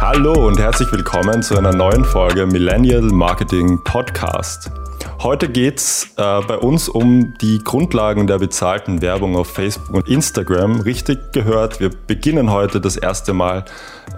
Hallo 0.00 0.46
und 0.46 0.60
herzlich 0.60 0.92
willkommen 0.92 1.42
zu 1.42 1.58
einer 1.58 1.74
neuen 1.74 2.04
Folge 2.04 2.46
Millennial 2.46 3.02
Marketing 3.02 3.82
Podcast. 3.82 4.70
Heute 5.18 5.48
geht's 5.48 6.10
äh, 6.16 6.40
bei 6.42 6.56
uns 6.56 6.88
um 6.88 7.34
die 7.40 7.58
Grundlagen 7.58 8.28
der 8.28 8.38
bezahlten 8.38 9.02
Werbung 9.02 9.34
auf 9.34 9.52
Facebook 9.52 9.90
und 9.90 10.08
Instagram. 10.08 10.82
Richtig 10.82 11.32
gehört, 11.32 11.80
wir 11.80 11.90
beginnen 11.90 12.52
heute 12.52 12.80
das 12.80 12.96
erste 12.96 13.32
Mal 13.32 13.64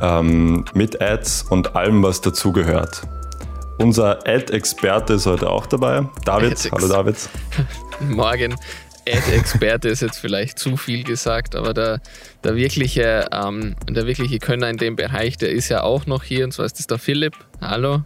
ähm, 0.03 0.67
mit 0.75 1.01
Ads 1.01 1.45
und 1.49 1.75
allem, 1.75 2.03
was 2.03 2.21
dazugehört. 2.21 3.01
Unser 3.79 4.19
Ad-Experte 4.27 5.15
ist 5.15 5.25
heute 5.25 5.49
auch 5.49 5.65
dabei. 5.65 6.07
David, 6.27 6.71
hallo 6.73 6.89
David. 6.89 7.17
Morgen. 8.01 8.55
Ad-Experte 9.09 9.89
ist 9.89 10.03
jetzt 10.03 10.19
vielleicht 10.19 10.59
zu 10.59 10.77
viel 10.77 11.05
gesagt, 11.05 11.57
aber 11.57 11.73
der, 11.73 12.01
der, 12.45 12.57
wirkliche, 12.57 13.27
ähm, 13.33 13.77
der 13.89 14.07
wirkliche 14.07 14.39
Könner 14.39 14.69
in 14.69 14.77
dem 14.77 14.97
Bereich, 14.97 15.37
der 15.37 15.51
ist 15.51 15.69
ja 15.69 15.83
auch 15.83 16.07
noch 16.07 16.25
hier 16.25 16.45
und 16.45 16.53
zwar 16.53 16.67
ist 16.67 16.79
das 16.79 16.87
der 16.87 16.99
Philipp. 16.99 17.35
Hallo. 17.61 18.03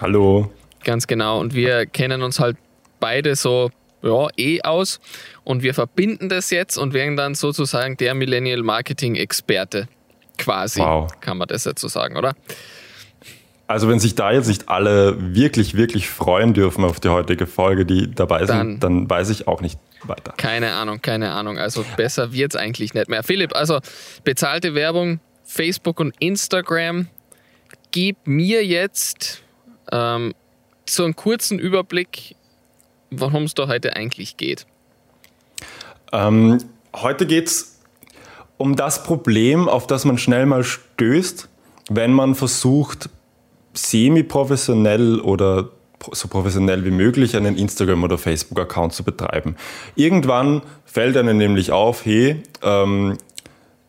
Hallo. 0.00 0.50
Ganz 0.84 1.06
genau. 1.06 1.40
Und 1.40 1.54
wir 1.54 1.86
kennen 1.86 2.22
uns 2.22 2.40
halt 2.40 2.56
beide 3.00 3.36
so 3.36 3.70
ja, 4.02 4.28
eh 4.36 4.62
aus 4.62 5.00
und 5.44 5.62
wir 5.62 5.74
verbinden 5.74 6.28
das 6.28 6.50
jetzt 6.50 6.76
und 6.76 6.92
werden 6.92 7.16
dann 7.16 7.34
sozusagen 7.34 7.96
der 7.96 8.14
Millennial 8.14 8.62
Marketing 8.62 9.14
Experte. 9.14 9.88
Quasi, 10.38 10.80
wow. 10.80 11.08
kann 11.20 11.36
man 11.38 11.46
das 11.46 11.64
jetzt 11.64 11.80
so 11.80 11.88
sagen, 11.88 12.16
oder? 12.16 12.34
Also 13.68 13.88
wenn 13.88 14.00
sich 14.00 14.14
da 14.14 14.32
jetzt 14.32 14.48
nicht 14.48 14.68
alle 14.68 15.16
wirklich, 15.34 15.76
wirklich 15.76 16.08
freuen 16.08 16.52
dürfen 16.52 16.84
auf 16.84 17.00
die 17.00 17.08
heutige 17.08 17.46
Folge, 17.46 17.86
die 17.86 18.10
dabei 18.12 18.40
sind, 18.40 18.48
dann, 18.48 18.80
dann 18.80 19.10
weiß 19.10 19.30
ich 19.30 19.46
auch 19.46 19.60
nicht 19.60 19.78
weiter. 20.08 20.32
Keine 20.36 20.72
Ahnung, 20.72 21.00
keine 21.02 21.32
Ahnung. 21.32 21.58
Also 21.58 21.84
besser 21.96 22.32
wird 22.32 22.54
es 22.54 22.60
eigentlich 22.60 22.94
nicht 22.94 23.08
mehr. 23.08 23.22
Philipp, 23.22 23.54
also 23.54 23.80
bezahlte 24.24 24.74
Werbung, 24.74 25.20
Facebook 25.44 26.00
und 26.00 26.14
Instagram. 26.18 27.08
Gib 27.90 28.26
mir 28.26 28.64
jetzt 28.64 29.42
ähm, 29.90 30.34
so 30.88 31.04
einen 31.04 31.16
kurzen 31.16 31.58
Überblick, 31.58 32.34
worum 33.10 33.44
es 33.44 33.54
da 33.54 33.68
heute 33.68 33.96
eigentlich 33.96 34.36
geht. 34.36 34.66
Ähm, 36.12 36.58
heute 36.94 37.26
geht 37.26 37.48
es 37.48 37.80
um 38.56 38.76
das 38.76 39.02
Problem, 39.02 39.68
auf 39.68 39.86
das 39.86 40.04
man 40.04 40.18
schnell 40.18 40.46
mal 40.46 40.64
stößt, 40.64 41.48
wenn 41.90 42.12
man 42.12 42.34
versucht, 42.34 43.08
semi-professionell 43.74 45.20
oder 45.20 45.70
so 46.12 46.28
professionell 46.28 46.84
wie 46.84 46.90
möglich 46.90 47.36
einen 47.36 47.56
Instagram- 47.56 48.02
oder 48.04 48.18
Facebook-Account 48.18 48.92
zu 48.92 49.04
betreiben. 49.04 49.56
Irgendwann 49.94 50.62
fällt 50.84 51.16
einem 51.16 51.38
nämlich 51.38 51.72
auf, 51.72 52.04
hey, 52.04 52.42
ähm, 52.62 53.18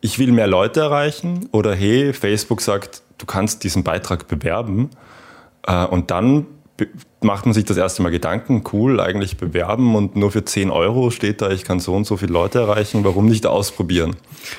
ich 0.00 0.18
will 0.18 0.32
mehr 0.32 0.46
Leute 0.46 0.80
erreichen 0.80 1.48
oder 1.52 1.74
hey, 1.74 2.12
Facebook 2.12 2.60
sagt, 2.60 3.02
du 3.18 3.26
kannst 3.26 3.64
diesen 3.64 3.84
Beitrag 3.84 4.28
bewerben. 4.28 4.90
Äh, 5.66 5.86
und 5.86 6.10
dann 6.10 6.46
macht 7.20 7.46
man 7.46 7.54
sich 7.54 7.64
das 7.64 7.76
erste 7.76 8.02
Mal 8.02 8.10
Gedanken, 8.10 8.64
cool, 8.72 9.00
eigentlich 9.00 9.36
bewerben 9.36 9.94
und 9.94 10.16
nur 10.16 10.32
für 10.32 10.44
10 10.44 10.70
Euro 10.70 11.10
steht 11.10 11.40
da, 11.40 11.50
ich 11.50 11.64
kann 11.64 11.78
so 11.80 11.94
und 11.94 12.04
so 12.04 12.16
viele 12.16 12.32
Leute 12.32 12.58
erreichen, 12.58 13.04
warum 13.04 13.26
nicht 13.26 13.46
ausprobieren? 13.46 14.16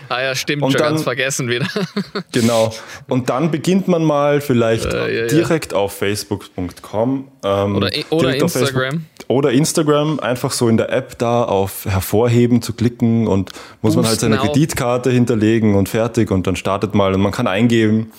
Ah 0.10 0.22
ja, 0.22 0.36
stimmt, 0.36 0.64
und 0.64 0.72
schon 0.72 0.80
dann, 0.80 0.94
ganz 0.94 1.04
vergessen 1.04 1.50
wieder. 1.50 1.68
genau. 2.32 2.74
Und 3.08 3.30
dann 3.30 3.52
beginnt 3.52 3.88
man 3.88 4.04
mal 4.04 4.42
vielleicht 4.42 4.94
äh, 4.94 5.24
ja, 5.24 5.28
direkt 5.28 5.74
ja. 5.74 5.78
auf 5.78 5.94
facebook.com 5.94 7.28
ähm, 7.44 7.76
oder, 7.76 7.92
oder 8.10 8.36
Instagram. 8.36 9.06
oder 9.28 9.52
Instagram, 9.52 10.20
einfach 10.22 10.52
so 10.52 10.70
in 10.70 10.78
der 10.78 10.92
App 10.92 11.20
da 11.20 11.44
auf 11.44 11.86
Hervorheben 11.86 12.62
zu 12.62 12.74
klicken 12.74 13.28
und 13.28 13.52
muss 13.82 13.94
Boost 13.94 13.96
man 13.98 14.08
halt 14.08 14.20
seine 14.20 14.38
Kreditkarte 14.38 15.12
hinterlegen 15.12 15.76
und 15.76 15.90
fertig 15.90 16.32
und 16.32 16.48
dann 16.48 16.56
startet 16.56 16.96
mal 16.96 17.14
und 17.14 17.22
man 17.22 17.34
kann 17.34 17.46
eingeben, 17.46 18.12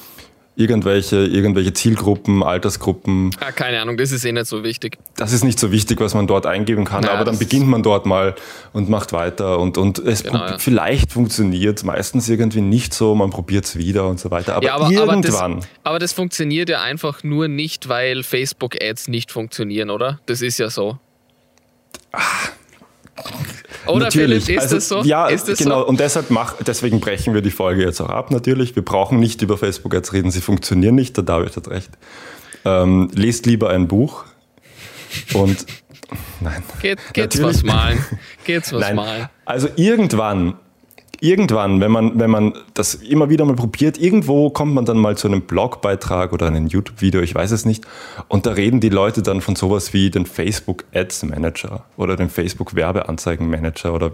irgendwelche, 0.57 1.17
irgendwelche 1.27 1.75
Zielgruppen, 1.75 2.43
Altersgruppen. 2.43 3.31
Ah, 3.41 3.53
keine 3.53 3.81
Ahnung, 3.81 3.99
das 3.99 4.11
ist 4.11 4.25
eh 4.25 4.33
nicht 4.33 4.47
so 4.47 4.65
wichtig. 4.65 4.97
Das 5.17 5.33
ist 5.33 5.45
nicht 5.45 5.61
so 5.61 5.71
wichtig, 5.71 6.01
was 6.01 6.15
man 6.15 6.27
dort 6.27 6.47
eingeben 6.47 6.87
kann, 6.87 7.03
naja, 7.03 7.15
aber 7.15 7.25
dann 7.25 7.39
beginnt 7.39 7.69
man 7.69 7.83
dort 7.83 8.07
mal 8.07 8.35
und 8.73 8.89
macht 8.89 9.13
weiter 9.13 9.59
und, 9.59 9.77
und 9.77 9.99
es 9.99 10.25
genau, 10.25 10.47
ja. 10.47 10.59
vielleicht 10.59 11.13
funktioniert 11.13 11.85
meistens 11.85 12.29
irgendwie 12.31 12.63
nicht 12.63 12.95
so, 12.95 13.15
man 13.15 13.31
probiert 13.31 13.67
es 13.67 13.77
wieder 13.77 14.09
und 14.09 14.19
so 14.19 14.31
weiter. 14.31 14.55
Aber, 14.55 14.65
ja, 14.65 14.75
aber 14.75 14.91
irgendwann. 14.91 15.53
Aber 15.53 15.61
das, 15.61 15.69
aber 15.85 15.99
das 15.99 16.13
funktioniert 16.15 16.71
ja 16.71 16.81
einfach 16.81 17.23
nur 17.23 17.49
nicht, 17.49 17.91
weil 17.91 18.23
Facebook-Ads 18.23 19.09
nicht 19.09 19.31
funktionieren, 19.31 19.91
oder? 19.91 20.21
Das 20.25 20.41
ist 20.41 20.59
ja 20.59 20.71
so. 20.71 20.99
Ach, 22.13 22.51
oder 23.89 24.05
natürlich. 24.05 24.45
Philipp, 24.45 24.59
ist 24.59 24.65
also, 24.65 24.75
das 24.77 24.89
so? 24.89 25.03
Ja, 25.03 25.27
ist 25.27 25.49
das 25.49 25.59
genau. 25.59 25.81
So? 25.81 25.87
Und 25.89 26.01
deshalb 26.01 26.31
mach, 26.31 26.55
deswegen 26.63 27.01
brechen 27.01 27.35
wir 27.35 27.43
die 27.43 27.51
Folge 27.51 27.83
jetzt 27.83 28.01
auch 28.01 28.09
ab. 28.09 28.31
Natürlich, 28.31 28.75
wir 28.77 28.85
brauchen 28.85 29.21
nicht 29.21 29.43
über 29.43 29.57
Facebook 29.59 29.93
jetzt 29.93 30.13
reden. 30.13 30.31
Sie 30.31 30.41
funktionieren 30.41 30.95
nicht. 30.95 31.17
Der 31.17 31.25
David 31.25 31.57
hat 31.57 31.69
recht. 31.69 31.91
Ähm, 32.65 33.11
lest 33.15 33.47
lieber 33.47 33.71
ein 33.71 33.89
Buch 33.89 34.25
und 35.35 35.67
nein. 36.41 36.63
Geht, 36.83 36.99
geht's 37.13 37.43
was 37.43 37.63
malen? 37.63 38.05
Geht's 38.45 38.73
was 38.73 38.81
nein. 38.81 38.97
malen? 38.97 39.29
Also 39.45 39.69
irgendwann 39.77 40.55
irgendwann, 41.21 41.81
wenn 41.81 41.91
man, 41.91 42.19
wenn 42.19 42.31
man 42.31 42.55
das 42.75 42.95
immer 42.95 43.31
wieder 43.31 43.45
mal 43.45 43.57
probiert, 43.57 43.99
irgendwo 43.99 44.51
kommt 44.51 44.75
man 44.75 44.85
dann 44.85 44.99
mal 44.99 45.17
zu 45.17 45.29
einem 45.29 45.43
Blogbeitrag 45.43 46.33
oder 46.33 46.47
einem 46.47 46.67
YouTube-Video, 46.67 47.21
ich 47.21 47.35
weiß 47.35 47.51
es 47.51 47.65
nicht, 47.65 47.85
und 48.29 48.47
da 48.47 48.53
reden 48.53 48.81
die 48.81 48.89
Leute 48.89 49.23
dann 49.23 49.41
von 49.41 49.57
sowas 49.57 49.93
wie 49.93 50.11
den 50.11 50.27
Facebook 50.27 50.85
Ads 50.95 51.25
Manager 51.25 51.85
oder 51.97 52.17
den 52.17 52.29
Facebook 52.29 52.75
Werbeanzeigen 52.75 53.49
Manager 53.49 53.95
oder 53.95 54.13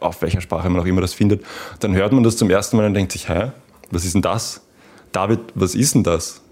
auf 0.00 0.22
welcher 0.22 0.40
Sprache 0.40 0.68
man 0.70 0.80
auch 0.80 0.86
immer 0.86 1.00
das 1.00 1.14
findet. 1.14 1.44
Dann 1.80 1.94
hört 1.94 2.12
man 2.12 2.22
das 2.22 2.36
zum 2.36 2.50
ersten 2.50 2.76
Mal 2.76 2.86
und 2.86 2.94
denkt 2.94 3.12
sich, 3.12 3.28
hä, 3.28 3.52
was 3.90 4.04
ist 4.04 4.14
denn 4.14 4.22
das? 4.22 4.66
David, 5.12 5.40
was 5.54 5.74
ist 5.74 5.94
denn 5.94 6.02
das? 6.02 6.42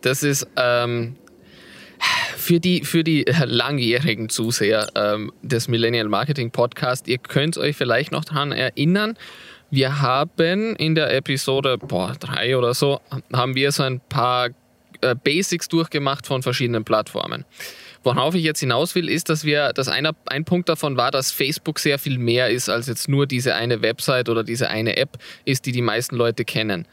Das 0.00 0.22
ist 0.22 0.46
ähm, 0.56 1.16
für 2.48 2.60
die, 2.60 2.82
für 2.82 3.04
die 3.04 3.26
langjährigen 3.44 4.30
Zuseher 4.30 4.88
ähm, 4.94 5.30
des 5.42 5.68
Millennial 5.68 6.08
Marketing 6.08 6.50
Podcast, 6.50 7.06
ihr 7.06 7.18
könnt 7.18 7.58
euch 7.58 7.76
vielleicht 7.76 8.10
noch 8.10 8.24
daran 8.24 8.52
erinnern, 8.52 9.18
wir 9.70 10.00
haben 10.00 10.74
in 10.76 10.94
der 10.94 11.14
Episode 11.14 11.76
boah, 11.76 12.14
drei 12.18 12.56
oder 12.56 12.72
so, 12.72 13.02
haben 13.34 13.54
wir 13.54 13.70
so 13.70 13.82
ein 13.82 14.00
paar 14.00 14.48
äh, 15.02 15.14
Basics 15.14 15.68
durchgemacht 15.68 16.26
von 16.26 16.42
verschiedenen 16.42 16.84
Plattformen. 16.84 17.44
Worauf 18.02 18.34
ich 18.34 18.44
jetzt 18.44 18.60
hinaus 18.60 18.94
will, 18.94 19.10
ist, 19.10 19.28
dass 19.28 19.44
wir, 19.44 19.74
dass 19.74 19.88
einer, 19.88 20.12
ein 20.24 20.46
Punkt 20.46 20.70
davon 20.70 20.96
war, 20.96 21.10
dass 21.10 21.30
Facebook 21.30 21.78
sehr 21.78 21.98
viel 21.98 22.16
mehr 22.16 22.48
ist 22.48 22.70
als 22.70 22.86
jetzt 22.86 23.10
nur 23.10 23.26
diese 23.26 23.56
eine 23.56 23.82
Website 23.82 24.30
oder 24.30 24.42
diese 24.42 24.70
eine 24.70 24.96
App 24.96 25.18
ist, 25.44 25.66
die 25.66 25.72
die 25.72 25.82
meisten 25.82 26.16
Leute 26.16 26.46
kennen. 26.46 26.86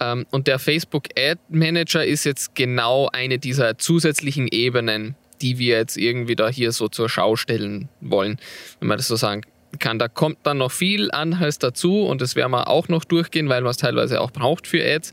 Ähm, 0.00 0.26
und 0.30 0.46
der 0.46 0.58
Facebook 0.58 1.04
Ad 1.16 1.40
Manager 1.48 2.04
ist 2.04 2.24
jetzt 2.24 2.54
genau 2.54 3.08
eine 3.12 3.38
dieser 3.38 3.78
zusätzlichen 3.78 4.48
Ebenen, 4.48 5.14
die 5.40 5.58
wir 5.58 5.76
jetzt 5.76 5.96
irgendwie 5.96 6.36
da 6.36 6.48
hier 6.48 6.72
so 6.72 6.88
zur 6.88 7.08
Schau 7.08 7.36
stellen 7.36 7.88
wollen, 8.00 8.38
wenn 8.80 8.88
man 8.88 8.98
das 8.98 9.08
so 9.08 9.16
sagen 9.16 9.42
kann. 9.78 9.98
Da 9.98 10.08
kommt 10.08 10.38
dann 10.44 10.58
noch 10.58 10.72
viel 10.72 11.10
anderes 11.10 11.58
dazu 11.58 12.06
und 12.06 12.20
das 12.20 12.36
werden 12.36 12.52
wir 12.52 12.68
auch 12.68 12.88
noch 12.88 13.04
durchgehen, 13.04 13.48
weil 13.48 13.60
man 13.62 13.70
es 13.70 13.76
teilweise 13.76 14.20
auch 14.20 14.30
braucht 14.30 14.66
für 14.66 14.82
Ads. 14.82 15.12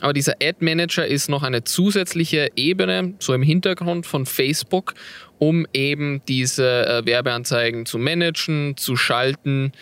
Aber 0.00 0.12
dieser 0.12 0.34
Ad 0.42 0.56
Manager 0.60 1.06
ist 1.06 1.28
noch 1.28 1.42
eine 1.42 1.64
zusätzliche 1.64 2.50
Ebene, 2.56 3.14
so 3.18 3.34
im 3.34 3.42
Hintergrund 3.42 4.06
von 4.06 4.26
Facebook, 4.26 4.94
um 5.38 5.66
eben 5.72 6.22
diese 6.26 6.86
äh, 6.86 7.06
Werbeanzeigen 7.06 7.86
zu 7.86 7.98
managen, 7.98 8.76
zu 8.76 8.96
schalten 8.96 9.72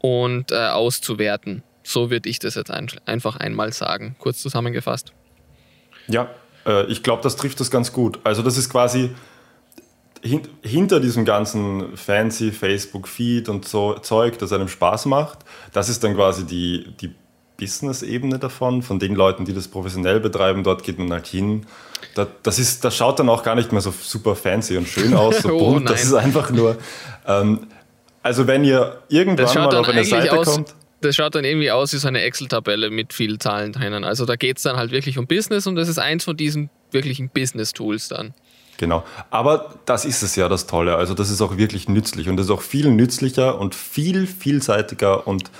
und 0.00 0.50
äh, 0.50 0.56
auszuwerten. 0.56 1.62
So 1.88 2.10
würde 2.10 2.28
ich 2.28 2.38
das 2.38 2.54
jetzt 2.54 2.70
ein, 2.70 2.86
einfach 3.06 3.36
einmal 3.36 3.72
sagen, 3.72 4.14
kurz 4.18 4.42
zusammengefasst. 4.42 5.14
Ja, 6.06 6.28
äh, 6.66 6.84
ich 6.84 7.02
glaube, 7.02 7.22
das 7.22 7.36
trifft 7.36 7.60
das 7.60 7.70
ganz 7.70 7.94
gut. 7.94 8.18
Also 8.24 8.42
das 8.42 8.58
ist 8.58 8.68
quasi 8.68 9.14
hin, 10.22 10.42
hinter 10.60 11.00
diesem 11.00 11.24
ganzen 11.24 11.96
fancy 11.96 12.52
Facebook-Feed 12.52 13.48
und 13.48 13.66
so 13.66 13.94
Zeug, 13.94 14.38
das 14.38 14.52
einem 14.52 14.68
Spaß 14.68 15.06
macht, 15.06 15.38
das 15.72 15.88
ist 15.88 16.04
dann 16.04 16.14
quasi 16.14 16.44
die, 16.44 16.92
die 17.00 17.14
Business-Ebene 17.56 18.38
davon, 18.38 18.82
von 18.82 18.98
den 18.98 19.14
Leuten, 19.14 19.46
die 19.46 19.54
das 19.54 19.68
professionell 19.68 20.20
betreiben, 20.20 20.64
dort 20.64 20.82
geht 20.82 20.98
man 20.98 21.10
halt 21.10 21.26
hin. 21.26 21.64
Das, 22.14 22.28
das, 22.42 22.58
ist, 22.58 22.84
das 22.84 22.96
schaut 22.96 23.18
dann 23.18 23.30
auch 23.30 23.42
gar 23.42 23.54
nicht 23.54 23.72
mehr 23.72 23.80
so 23.80 23.94
super 23.98 24.36
fancy 24.36 24.76
und 24.76 24.86
schön 24.86 25.14
aus, 25.14 25.38
so 25.38 25.48
oh, 25.54 25.72
bunt. 25.72 25.88
Das 25.88 26.04
ist 26.04 26.12
einfach 26.12 26.50
nur. 26.50 26.76
Ähm, 27.26 27.66
also 28.22 28.46
wenn 28.46 28.62
ihr 28.62 29.00
irgendwann 29.08 29.54
mal 29.54 29.74
auf 29.74 29.88
eine 29.88 30.04
Seite 30.04 30.36
kommt 30.42 30.74
das 31.00 31.16
schaut 31.16 31.34
dann 31.34 31.44
irgendwie 31.44 31.70
aus 31.70 31.92
wie 31.92 31.98
so 31.98 32.08
eine 32.08 32.22
Excel-Tabelle 32.22 32.90
mit 32.90 33.12
vielen 33.12 33.38
Zahlen 33.40 33.72
drinnen. 33.72 34.04
Also 34.04 34.24
da 34.26 34.36
geht 34.36 34.56
es 34.56 34.62
dann 34.64 34.76
halt 34.76 34.90
wirklich 34.90 35.18
um 35.18 35.26
Business 35.26 35.66
und 35.66 35.76
das 35.76 35.88
ist 35.88 35.98
eins 35.98 36.24
von 36.24 36.36
diesen 36.36 36.70
wirklichen 36.90 37.28
Business-Tools 37.28 38.08
dann. 38.08 38.34
Genau. 38.78 39.04
Aber 39.30 39.74
das 39.86 40.04
ist 40.04 40.22
es 40.22 40.36
ja 40.36 40.48
das 40.48 40.66
Tolle. 40.66 40.96
Also 40.96 41.14
das 41.14 41.30
ist 41.30 41.40
auch 41.40 41.56
wirklich 41.56 41.88
nützlich 41.88 42.28
und 42.28 42.36
das 42.36 42.46
ist 42.46 42.52
auch 42.52 42.62
viel 42.62 42.90
nützlicher 42.90 43.58
und 43.60 43.74
viel 43.74 44.26
vielseitiger 44.26 45.26
und 45.26 45.50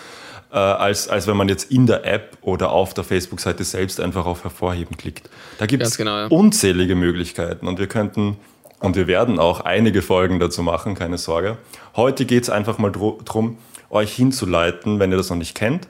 äh, 0.53 0.57
als, 0.57 1.09
als 1.09 1.27
wenn 1.27 1.37
man 1.37 1.49
jetzt 1.49 1.71
in 1.71 1.87
der 1.87 2.07
App 2.07 2.39
oder 2.43 2.71
auf 2.71 2.95
der 2.95 3.05
Facebook-Seite 3.05 3.65
selbst 3.65 4.01
einfach 4.01 4.25
auf 4.25 4.45
Hervorheben 4.45 4.97
klickt. 4.97 5.29
Da 5.59 5.67
gibt 5.67 5.83
es 5.83 5.97
genau, 5.97 6.17
ja. 6.17 6.27
unzählige 6.27 6.95
Möglichkeiten 6.95 7.67
und 7.67 7.79
wir 7.79 7.87
könnten 7.87 8.37
und 8.81 8.97
wir 8.97 9.09
werden 9.09 9.39
auch 9.41 9.61
einige 9.61 10.03
Folgen 10.03 10.39
dazu 10.39 10.63
machen, 10.63 10.95
keine 10.95 11.19
Sorge. 11.19 11.59
Heute 11.97 12.25
geht 12.25 12.45
es 12.45 12.51
einfach 12.51 12.79
mal 12.79 12.93
darum, 12.93 13.59
euch 13.91 14.15
hinzuleiten, 14.15 14.99
wenn 14.99 15.11
ihr 15.11 15.17
das 15.17 15.31
noch 15.31 15.37
nicht 15.37 15.55
kennt, 15.55 15.89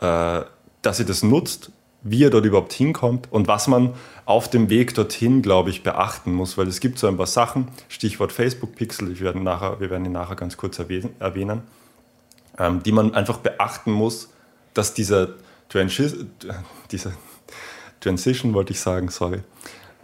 äh, 0.00 0.42
dass 0.82 0.98
ihr 0.98 1.06
das 1.06 1.22
nutzt, 1.22 1.70
wie 2.02 2.24
er 2.24 2.30
dort 2.30 2.44
überhaupt 2.44 2.72
hinkommt 2.72 3.28
und 3.32 3.48
was 3.48 3.66
man 3.66 3.94
auf 4.24 4.48
dem 4.48 4.70
Weg 4.70 4.94
dorthin, 4.94 5.42
glaube 5.42 5.70
ich, 5.70 5.82
beachten 5.82 6.32
muss, 6.32 6.56
weil 6.56 6.68
es 6.68 6.80
gibt 6.80 6.98
so 6.98 7.08
ein 7.08 7.16
paar 7.16 7.26
Sachen, 7.26 7.68
Stichwort 7.88 8.32
Facebook-Pixel, 8.32 9.18
werde 9.20 9.44
wir 9.44 9.90
werden 9.90 10.04
ihn 10.04 10.12
nachher 10.12 10.36
ganz 10.36 10.56
kurz 10.56 10.78
erwähnen, 10.78 11.62
ähm, 12.58 12.82
die 12.82 12.92
man 12.92 13.14
einfach 13.14 13.38
beachten 13.38 13.92
muss, 13.92 14.30
dass 14.74 14.94
dieser, 14.94 15.30
Transi 15.68 16.26
dieser 16.90 17.12
Transition, 18.00 18.54
wollte 18.54 18.72
ich 18.72 18.80
sagen, 18.80 19.08
sorry, 19.08 19.40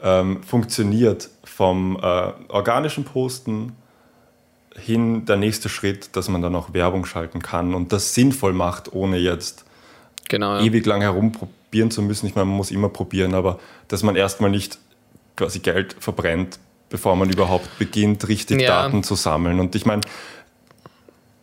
ähm, 0.02 0.43
funktioniert 0.43 1.31
vom 1.44 1.96
äh, 1.96 2.32
organischen 2.49 3.05
Posten 3.05 3.76
hin 4.76 5.24
der 5.26 5.36
nächste 5.36 5.69
Schritt, 5.69 6.16
dass 6.16 6.28
man 6.28 6.42
dann 6.42 6.54
auch 6.54 6.72
Werbung 6.72 7.04
schalten 7.04 7.42
kann 7.42 7.74
und 7.74 7.92
das 7.92 8.14
sinnvoll 8.14 8.52
macht, 8.52 8.92
ohne 8.92 9.19
jetzt 9.19 9.64
genau, 10.28 10.56
ja. 10.56 10.62
ewig 10.62 10.86
lang 10.86 11.00
herumprobieren 11.00 11.90
zu 11.90 12.02
müssen. 12.02 12.26
Ich 12.26 12.34
meine, 12.34 12.46
man 12.46 12.56
muss 12.56 12.70
immer 12.70 12.88
probieren, 12.88 13.34
aber 13.34 13.58
dass 13.88 14.02
man 14.02 14.16
erstmal 14.16 14.50
nicht 14.50 14.78
quasi 15.36 15.60
Geld 15.60 15.96
verbrennt, 15.98 16.58
bevor 16.88 17.16
man 17.16 17.30
überhaupt 17.30 17.78
beginnt, 17.78 18.28
richtig 18.28 18.60
ja. 18.60 18.69
Daten 18.82 19.02
zu 19.02 19.14
sammeln. 19.14 19.60
Und 19.60 19.74
ich 19.74 19.86
meine, 19.86 20.02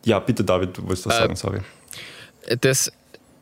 ja, 0.05 0.19
bitte 0.19 0.43
David, 0.43 0.77
du 0.77 0.83
wolltest 0.83 1.05
das 1.05 1.15
äh, 1.15 1.19
sagen, 1.19 1.35
sorry. 1.35 1.59
Das, 2.61 2.91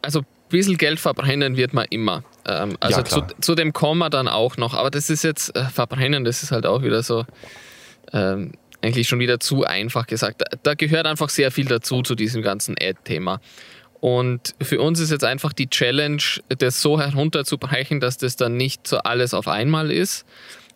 also 0.02 0.20
ein 0.20 0.26
bisschen 0.50 0.78
Geld 0.78 1.00
verbrennen 1.00 1.58
wird 1.58 1.74
man 1.74 1.86
immer. 1.90 2.24
Ähm, 2.46 2.78
also 2.80 3.00
ja, 3.00 3.06
zu, 3.06 3.24
zu, 3.42 3.56
dem 3.56 3.74
kommen 3.74 4.00
wir 4.00 4.10
dann 4.10 4.28
auch 4.28 4.58
noch, 4.58 4.74
aber 4.74 4.90
das 4.90 5.10
ist 5.10 5.24
jetzt 5.24 5.56
äh, 5.56 5.66
verbrennen, 5.66 6.24
das 6.24 6.44
ist 6.44 6.52
halt 6.52 6.66
auch 6.66 6.82
wieder 6.82 7.04
so. 7.04 7.26
Ähm, 8.14 8.54
eigentlich 8.82 9.08
schon 9.08 9.20
wieder 9.20 9.40
zu 9.40 9.64
einfach 9.64 10.08
gesagt. 10.08 10.42
Da, 10.42 10.58
da 10.62 10.74
gehört 10.74 11.08
einfach 11.08 11.30
sehr 11.30 11.52
viel 11.52 11.66
dazu 11.66 12.02
zu 12.02 12.16
diesem 12.16 12.42
ganzen 12.42 12.76
Ad-Thema. 12.80 13.42
Und 14.00 14.54
für 14.62 14.80
uns 14.80 15.00
ist 15.00 15.12
jetzt 15.12 15.24
einfach 15.24 15.54
die 15.54 15.70
Challenge, 15.70 16.22
das 16.50 16.82
so 16.82 17.00
herunterzubrechen, 17.00 18.00
dass 18.00 18.18
das 18.18 18.36
dann 18.36 18.56
nicht 18.56 18.88
so 18.88 18.98
alles 19.00 19.34
auf 19.34 19.48
einmal 19.48 19.92
ist. 19.92 20.26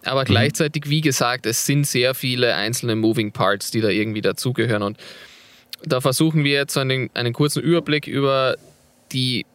Aber 0.03 0.21
mhm. 0.21 0.25
gleichzeitig, 0.25 0.89
wie 0.89 1.01
gesagt, 1.01 1.45
es 1.45 1.65
sind 1.65 1.85
sehr 1.85 2.15
viele 2.15 2.55
einzelne 2.55 2.95
Moving 2.95 3.31
Parts, 3.31 3.71
die 3.71 3.81
da 3.81 3.89
irgendwie 3.89 4.21
dazugehören. 4.21 4.81
Und 4.81 4.97
da 5.83 6.01
versuchen 6.01 6.43
wir 6.43 6.53
jetzt 6.53 6.77
einen, 6.77 7.09
einen 7.13 7.33
kurzen 7.33 7.61
Überblick 7.61 8.07
über 8.07 8.55
die 9.11 9.45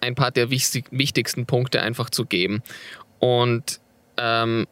ein 0.00 0.14
paar 0.14 0.30
der 0.30 0.50
wichtig, 0.50 0.86
wichtigsten 0.90 1.46
Punkte 1.46 1.82
einfach 1.82 2.10
zu 2.10 2.24
geben. 2.24 2.62
Und 3.18 3.80
ähm, 4.16 4.66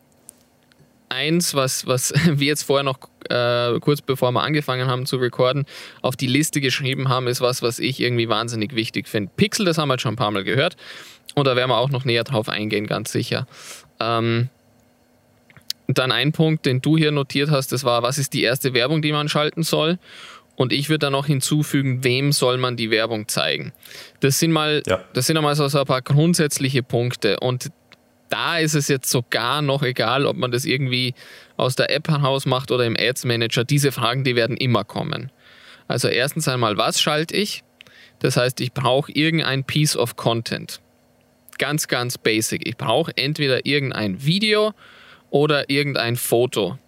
eins, 1.09 1.55
was, 1.55 1.87
was 1.87 2.13
wir 2.27 2.47
jetzt 2.47 2.65
vorher 2.65 2.85
noch 2.85 2.99
äh, 3.29 3.79
kurz 3.81 4.01
bevor 4.01 4.33
wir 4.33 4.43
angefangen 4.43 4.89
haben 4.89 5.07
zu 5.07 5.17
recorden, 5.17 5.67
auf 6.03 6.17
die 6.17 6.27
Liste 6.27 6.61
geschrieben 6.61 7.09
haben, 7.09 7.27
ist 7.27 7.41
was, 7.41 7.63
was 7.63 7.79
ich 7.79 8.01
irgendwie 8.01 8.29
wahnsinnig 8.29 8.75
wichtig 8.75 9.09
finde. 9.09 9.31
Pixel, 9.37 9.67
das 9.67 9.79
haben 9.79 9.89
wir 9.89 9.95
jetzt 9.95 10.03
schon 10.03 10.15
ein 10.15 10.17
paar 10.17 10.31
Mal 10.31 10.45
gehört. 10.45 10.77
Und 11.35 11.47
da 11.47 11.57
werden 11.57 11.71
wir 11.71 11.79
auch 11.79 11.91
noch 11.91 12.05
näher 12.05 12.25
drauf 12.25 12.49
eingehen, 12.49 12.87
ganz 12.87 13.13
sicher. 13.13 13.47
Ähm, 14.01 14.49
dann 15.87 16.13
ein 16.13 16.33
Punkt, 16.33 16.67
den 16.67 16.81
du 16.81 16.97
hier 16.97 17.13
notiert 17.13 17.51
hast, 17.51 17.73
das 17.73 17.85
war, 17.85 18.03
was 18.03 18.19
ist 18.19 18.35
die 18.35 18.43
erste 18.43 18.75
Werbung, 18.75 19.03
die 19.03 19.13
man 19.13 19.29
schalten 19.29 19.63
soll? 19.63 19.99
Und 20.57 20.73
ich 20.73 20.89
würde 20.89 21.07
da 21.07 21.11
noch 21.11 21.27
hinzufügen, 21.27 22.03
wem 22.03 22.33
soll 22.33 22.59
man 22.59 22.77
die 22.77 22.91
Werbung 22.91 23.29
zeigen? 23.29 23.73
Das 24.21 24.41
sind 24.41 24.51
mal, 24.51 24.83
ja. 24.87 25.05
das 25.15 25.27
sind 25.27 25.37
einmal 25.37 25.55
so, 25.55 25.69
so 25.69 25.79
ein 25.79 25.87
paar 25.87 26.03
grundsätzliche 26.03 26.83
Punkte. 26.83 27.39
Und 27.39 27.71
da 28.29 28.59
ist 28.59 28.75
es 28.75 28.89
jetzt 28.89 29.11
sogar 29.11 29.63
noch 29.63 29.83
egal, 29.83 30.27
ob 30.27 30.37
man 30.37 30.51
das 30.51 30.65
irgendwie 30.65 31.15
aus 31.57 31.77
der 31.77 31.91
App 31.91 32.09
heraus 32.09 32.47
macht 32.47 32.71
oder 32.71 32.85
im 32.85 32.97
Ads 32.99 33.25
Manager. 33.25 33.65
Diese 33.65 33.93
Fragen, 33.93 34.25
die 34.25 34.37
werden 34.37 34.57
immer 34.57 34.85
kommen. 34.85 35.31
Also 35.87 36.09
erstens 36.09 36.47
einmal, 36.49 36.77
was 36.77 37.01
schalte 37.01 37.35
ich? 37.35 37.65
Das 38.21 38.37
heißt, 38.37 38.61
ich 38.61 38.73
brauche 38.73 39.11
irgendein 39.13 39.65
Piece 39.65 39.97
of 39.97 40.17
Content. 40.17 40.81
Ganz, 41.59 41.89
ganz 41.89 42.19
basic. 42.19 42.69
Ich 42.69 42.77
brauche 42.77 43.17
entweder 43.17 43.67
irgendein 43.67 44.25
Video 44.25 44.75
oder 45.31 45.71
irgendein 45.71 46.17
Foto. 46.17 46.79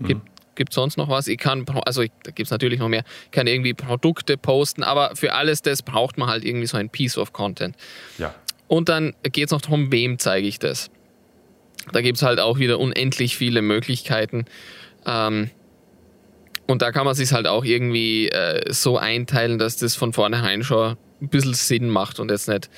Gibt, 0.00 0.24
mhm. 0.24 0.30
gibt 0.54 0.72
sonst 0.72 0.96
noch 0.96 1.08
was? 1.08 1.28
Ich 1.28 1.38
kann, 1.38 1.64
also 1.84 2.02
ich, 2.02 2.10
da 2.22 2.30
gibt 2.30 2.46
es 2.46 2.50
natürlich 2.50 2.78
noch 2.78 2.88
mehr, 2.88 3.04
ich 3.24 3.30
kann 3.30 3.46
irgendwie 3.46 3.74
Produkte 3.74 4.36
posten, 4.36 4.82
aber 4.82 5.16
für 5.16 5.32
alles 5.32 5.62
das 5.62 5.82
braucht 5.82 6.18
man 6.18 6.28
halt 6.28 6.44
irgendwie 6.44 6.66
so 6.66 6.76
ein 6.76 6.90
Piece 6.90 7.18
of 7.18 7.32
Content. 7.32 7.76
Ja. 8.18 8.34
Und 8.68 8.88
dann 8.88 9.14
geht 9.22 9.46
es 9.46 9.52
noch 9.52 9.60
darum, 9.60 9.92
wem 9.92 10.18
zeige 10.18 10.46
ich 10.46 10.58
das. 10.58 10.90
Da 11.92 12.00
gibt 12.00 12.16
es 12.16 12.22
halt 12.22 12.40
auch 12.40 12.58
wieder 12.58 12.80
unendlich 12.80 13.36
viele 13.36 13.62
Möglichkeiten. 13.62 14.46
Ähm, 15.04 15.50
und 16.66 16.82
da 16.82 16.90
kann 16.90 17.04
man 17.04 17.14
sich 17.14 17.32
halt 17.32 17.46
auch 17.46 17.64
irgendwie 17.64 18.28
äh, 18.28 18.72
so 18.72 18.98
einteilen, 18.98 19.58
dass 19.58 19.76
das 19.76 19.94
von 19.94 20.12
vornherein 20.12 20.64
schon 20.64 20.96
ein 21.20 21.28
bisschen 21.28 21.54
Sinn 21.54 21.90
macht 21.90 22.18
und 22.18 22.30
jetzt 22.30 22.48
nicht 22.48 22.68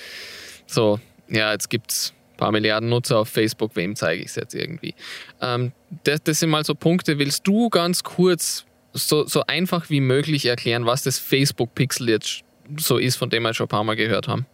so, 0.67 1.01
ja, 1.29 1.53
jetzt 1.53 1.71
gibt 1.71 1.91
es 1.91 2.13
ein 2.33 2.37
paar 2.37 2.53
Milliarden 2.53 2.91
Nutzer 2.91 3.19
auf 3.19 3.29
Facebook, 3.31 3.75
wem 3.77 3.97
zeige 3.97 4.23
ich 4.23 4.29
es 4.29 4.37
jetzt 4.37 4.55
irgendwie. 4.55 4.95
Ähm, 5.41 5.73
das, 6.05 6.23
das 6.23 6.41
sind 6.41 6.51
mal 6.51 6.65
so 6.65 6.75
Punkte. 6.75 7.19
Willst 7.19 7.47
du 7.47 7.71
ganz 7.71 8.03
kurz 8.03 8.67
so, 8.93 9.27
so 9.27 9.45
einfach 9.47 9.89
wie 9.89 10.01
möglich 10.01 10.45
erklären, 10.45 10.85
was 10.85 11.03
das 11.03 11.19
Facebook-Pixel 11.19 12.11
jetzt 12.11 12.43
so 12.77 12.99
ist, 12.99 13.17
von 13.17 13.31
dem 13.31 13.43
wir 13.45 13.55
schon 13.55 13.65
ein 13.67 13.71
paar 13.71 13.85
Mal 13.85 13.97
gehört 13.97 14.29
haben? 14.29 14.47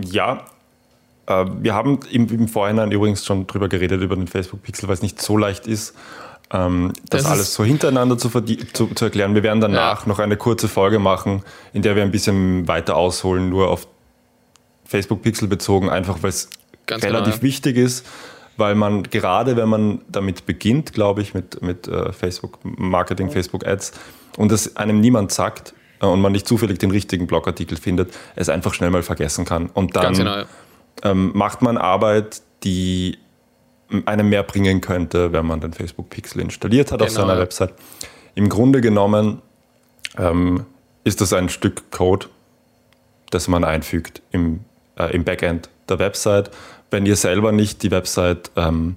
Ja, 0.00 0.44
äh, 1.26 1.44
wir 1.60 1.74
haben 1.74 2.00
im, 2.10 2.28
im, 2.28 2.48
Vorhinein 2.48 2.90
übrigens 2.92 3.24
schon 3.24 3.46
drüber 3.46 3.68
geredet, 3.68 4.02
über 4.02 4.16
den 4.16 4.28
Facebook-Pixel, 4.28 4.88
weil 4.88 4.94
es 4.94 5.02
nicht 5.02 5.20
so 5.20 5.36
leicht 5.36 5.66
ist, 5.66 5.94
ähm, 6.52 6.92
das, 7.08 7.22
das 7.22 7.32
alles 7.32 7.54
so 7.54 7.64
hintereinander 7.64 8.18
zu, 8.18 8.28
zu, 8.28 8.86
zu, 8.88 9.04
erklären. 9.04 9.34
Wir 9.34 9.42
werden 9.42 9.60
danach 9.60 10.02
ja. 10.02 10.08
noch 10.08 10.18
eine 10.18 10.36
kurze 10.36 10.68
Folge 10.68 10.98
machen, 10.98 11.42
in 11.72 11.82
der 11.82 11.96
wir 11.96 12.02
ein 12.02 12.10
bisschen 12.10 12.68
weiter 12.68 12.96
ausholen, 12.96 13.48
nur 13.48 13.68
auf 13.68 13.86
Facebook-Pixel 14.84 15.48
bezogen, 15.48 15.88
einfach 15.88 16.22
weil 16.22 16.30
es 16.30 16.50
relativ 16.90 17.34
genau, 17.34 17.42
wichtig 17.42 17.76
ist, 17.78 18.06
weil 18.58 18.74
man 18.74 19.04
gerade, 19.04 19.56
wenn 19.56 19.68
man 19.68 20.02
damit 20.08 20.44
beginnt, 20.44 20.92
glaube 20.92 21.22
ich, 21.22 21.32
mit, 21.32 21.62
mit 21.62 21.88
äh, 21.88 22.12
Facebook-Marketing, 22.12 23.30
Facebook-Ads, 23.30 23.92
und 24.36 24.52
es 24.52 24.76
einem 24.76 25.00
niemand 25.00 25.32
sagt, 25.32 25.74
und 26.06 26.20
man 26.20 26.32
nicht 26.32 26.46
zufällig 26.46 26.78
den 26.78 26.90
richtigen 26.90 27.26
Blogartikel 27.26 27.76
findet, 27.76 28.12
es 28.34 28.48
einfach 28.48 28.74
schnell 28.74 28.90
mal 28.90 29.02
vergessen 29.02 29.44
kann. 29.44 29.70
Und 29.72 29.96
dann 29.96 30.14
genau. 30.14 30.42
ähm, 31.02 31.32
macht 31.34 31.62
man 31.62 31.76
Arbeit, 31.76 32.42
die 32.64 33.18
einem 34.06 34.28
mehr 34.28 34.42
bringen 34.42 34.80
könnte, 34.80 35.32
wenn 35.32 35.46
man 35.46 35.60
den 35.60 35.72
Facebook 35.72 36.10
Pixel 36.10 36.40
installiert 36.40 36.92
hat 36.92 36.98
genau. 36.98 37.10
auf 37.10 37.14
seiner 37.14 37.38
Website. 37.38 37.74
Im 38.34 38.48
Grunde 38.48 38.80
genommen 38.80 39.42
ähm, 40.18 40.64
ist 41.04 41.20
das 41.20 41.32
ein 41.32 41.48
Stück 41.48 41.90
Code, 41.90 42.26
das 43.30 43.48
man 43.48 43.64
einfügt 43.64 44.22
im, 44.30 44.60
äh, 44.96 45.14
im 45.14 45.24
Backend 45.24 45.68
der 45.88 45.98
Website. 45.98 46.50
Wenn 46.90 47.06
ihr 47.06 47.16
selber 47.16 47.52
nicht 47.52 47.82
die 47.82 47.90
Website 47.90 48.50
ähm, 48.56 48.96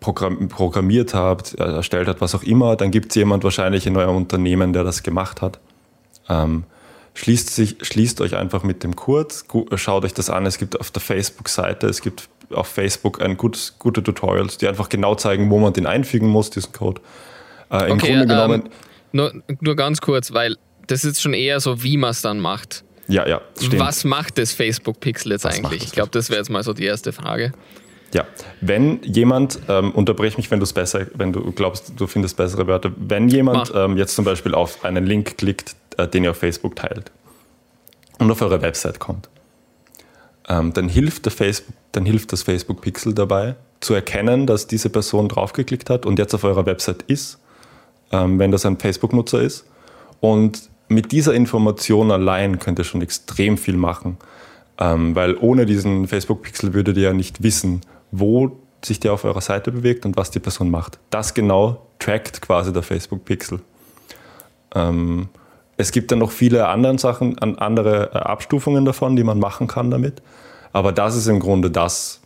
programmiert 0.00 1.14
habt, 1.14 1.54
erstellt 1.54 2.08
hat, 2.08 2.20
was 2.20 2.34
auch 2.34 2.42
immer, 2.42 2.76
dann 2.76 2.90
gibt 2.90 3.10
es 3.10 3.14
jemand 3.16 3.42
wahrscheinlich 3.44 3.86
in 3.86 3.96
eurem 3.96 4.16
Unternehmen, 4.16 4.72
der 4.72 4.84
das 4.84 5.02
gemacht 5.02 5.42
hat. 5.42 5.58
Ähm, 6.28 6.64
schließt, 7.14 7.54
sich, 7.54 7.76
schließt 7.82 8.20
euch 8.20 8.36
einfach 8.36 8.62
mit 8.62 8.84
dem 8.84 8.96
Kurs, 8.96 9.44
schaut 9.74 10.04
euch 10.04 10.14
das 10.14 10.30
an. 10.30 10.46
Es 10.46 10.58
gibt 10.58 10.78
auf 10.78 10.90
der 10.90 11.02
Facebook-Seite, 11.02 11.88
es 11.88 12.00
gibt 12.00 12.28
auf 12.50 12.68
Facebook 12.68 13.20
ein 13.20 13.36
gutes, 13.36 13.78
gute 13.78 14.02
Tutorials, 14.02 14.58
die 14.58 14.68
einfach 14.68 14.88
genau 14.88 15.14
zeigen, 15.14 15.50
wo 15.50 15.58
man 15.58 15.72
den 15.72 15.86
einfügen 15.86 16.28
muss, 16.28 16.50
diesen 16.50 16.72
Code. 16.72 17.00
Äh, 17.70 17.90
Im 17.90 17.92
okay, 17.92 18.08
Grunde 18.08 18.26
genommen. 18.26 18.62
Ähm, 18.64 18.70
nur, 19.12 19.32
nur 19.60 19.76
ganz 19.76 20.00
kurz, 20.00 20.32
weil 20.32 20.56
das 20.86 21.04
ist 21.04 21.20
schon 21.20 21.34
eher 21.34 21.60
so, 21.60 21.82
wie 21.82 21.96
man 21.96 22.10
es 22.10 22.22
dann 22.22 22.40
macht. 22.40 22.84
Ja, 23.08 23.26
ja. 23.26 23.40
Stimmt. 23.56 23.80
Was 23.80 24.04
macht 24.04 24.38
das 24.38 24.52
Facebook-Pixel 24.52 25.32
jetzt 25.32 25.44
Was 25.44 25.56
eigentlich? 25.56 25.82
Ich 25.84 25.92
glaube, 25.92 26.10
das 26.10 26.30
wäre 26.30 26.38
jetzt 26.38 26.50
mal 26.50 26.62
so 26.62 26.72
die 26.72 26.84
erste 26.84 27.12
Frage. 27.12 27.52
Ja, 28.14 28.26
wenn 28.62 29.02
jemand, 29.02 29.58
ähm, 29.68 29.92
unterbrech 29.92 30.38
mich, 30.38 30.50
wenn 30.50 30.60
du 30.60 30.64
es 30.64 30.72
besser, 30.72 31.06
wenn 31.14 31.32
du 31.32 31.52
glaubst, 31.52 31.92
du 31.96 32.06
findest 32.06 32.36
bessere 32.38 32.66
Wörter, 32.66 32.90
wenn 32.96 33.28
jemand 33.28 33.72
ähm, 33.74 33.98
jetzt 33.98 34.14
zum 34.14 34.24
Beispiel 34.24 34.54
auf 34.54 34.84
einen 34.84 35.04
Link 35.04 35.36
klickt, 35.36 35.76
den 36.06 36.24
ihr 36.24 36.30
auf 36.30 36.38
Facebook 36.38 36.76
teilt 36.76 37.10
und 38.18 38.30
auf 38.30 38.42
eure 38.42 38.62
Website 38.62 38.98
kommt, 38.98 39.28
ähm, 40.48 40.72
dann, 40.72 40.88
hilft 40.88 41.24
der 41.24 41.32
Facebook, 41.32 41.74
dann 41.92 42.04
hilft 42.04 42.32
das 42.32 42.42
Facebook 42.42 42.80
Pixel 42.80 43.14
dabei, 43.14 43.56
zu 43.80 43.94
erkennen, 43.94 44.46
dass 44.46 44.66
diese 44.66 44.90
Person 44.90 45.28
draufgeklickt 45.28 45.90
hat 45.90 46.06
und 46.06 46.18
jetzt 46.18 46.34
auf 46.34 46.44
eurer 46.44 46.66
Website 46.66 47.02
ist, 47.02 47.38
ähm, 48.12 48.38
wenn 48.38 48.50
das 48.50 48.66
ein 48.66 48.78
Facebook-Nutzer 48.78 49.40
ist. 49.40 49.66
Und 50.20 50.68
mit 50.88 51.12
dieser 51.12 51.34
Information 51.34 52.10
allein 52.10 52.58
könnt 52.58 52.78
ihr 52.78 52.84
schon 52.84 53.02
extrem 53.02 53.58
viel 53.58 53.76
machen, 53.76 54.16
ähm, 54.78 55.14
weil 55.14 55.36
ohne 55.36 55.66
diesen 55.66 56.08
Facebook-Pixel 56.08 56.74
würdet 56.74 56.96
ihr 56.96 57.04
ja 57.04 57.12
nicht 57.12 57.42
wissen, 57.42 57.82
wo 58.10 58.58
sich 58.84 59.00
der 59.00 59.12
auf 59.12 59.24
eurer 59.24 59.40
Seite 59.40 59.70
bewegt 59.70 60.06
und 60.06 60.16
was 60.16 60.30
die 60.30 60.38
Person 60.38 60.70
macht. 60.70 60.98
Das 61.10 61.34
genau 61.34 61.86
trackt 61.98 62.40
quasi 62.40 62.72
der 62.72 62.82
Facebook-Pixel. 62.82 63.60
Ähm, 64.74 65.28
es 65.78 65.92
gibt 65.92 66.12
dann 66.12 66.18
noch 66.18 66.32
viele 66.32 66.68
andere 66.68 66.98
Sachen, 66.98 67.38
andere 67.38 68.10
äh, 68.12 68.18
Abstufungen 68.18 68.84
davon, 68.84 69.16
die 69.16 69.24
man 69.24 69.38
machen 69.38 69.68
kann 69.68 69.90
damit. 69.90 70.20
Aber 70.72 70.92
das 70.92 71.16
ist 71.16 71.28
im 71.28 71.40
Grunde 71.40 71.70
das, 71.70 72.20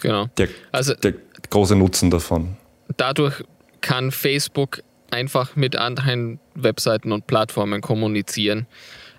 genau. 0.00 0.26
der, 0.36 0.48
also, 0.72 0.94
der 0.94 1.14
große 1.50 1.76
Nutzen 1.76 2.10
davon. 2.10 2.56
Dadurch 2.96 3.44
kann 3.82 4.10
Facebook 4.10 4.82
einfach 5.10 5.54
mit 5.54 5.76
anderen 5.76 6.40
Webseiten 6.54 7.12
und 7.12 7.26
Plattformen 7.26 7.80
kommunizieren. 7.82 8.66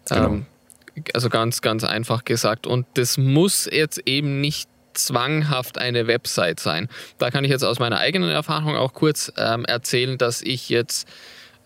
Genau. 0.10 0.26
Ähm, 0.26 0.46
Also 1.14 1.30
ganz, 1.30 1.62
ganz 1.62 1.84
einfach 1.84 2.26
gesagt. 2.26 2.68
Und 2.68 2.86
das 2.96 3.18
muss 3.18 3.68
jetzt 3.72 4.02
eben 4.08 4.42
nicht 4.42 4.70
zwanghaft 4.94 5.78
eine 5.78 6.08
Website 6.08 6.60
sein. 6.60 6.90
Da 7.18 7.30
kann 7.30 7.46
ich 7.46 7.52
jetzt 7.52 7.64
aus 7.64 7.80
meiner 7.80 8.00
eigenen 8.00 8.30
Erfahrung 8.30 8.76
auch 8.76 8.94
kurz 8.94 9.32
ähm, 9.38 9.64
erzählen, 9.66 10.18
dass 10.18 10.42
ich 10.42 10.68
jetzt 10.70 11.08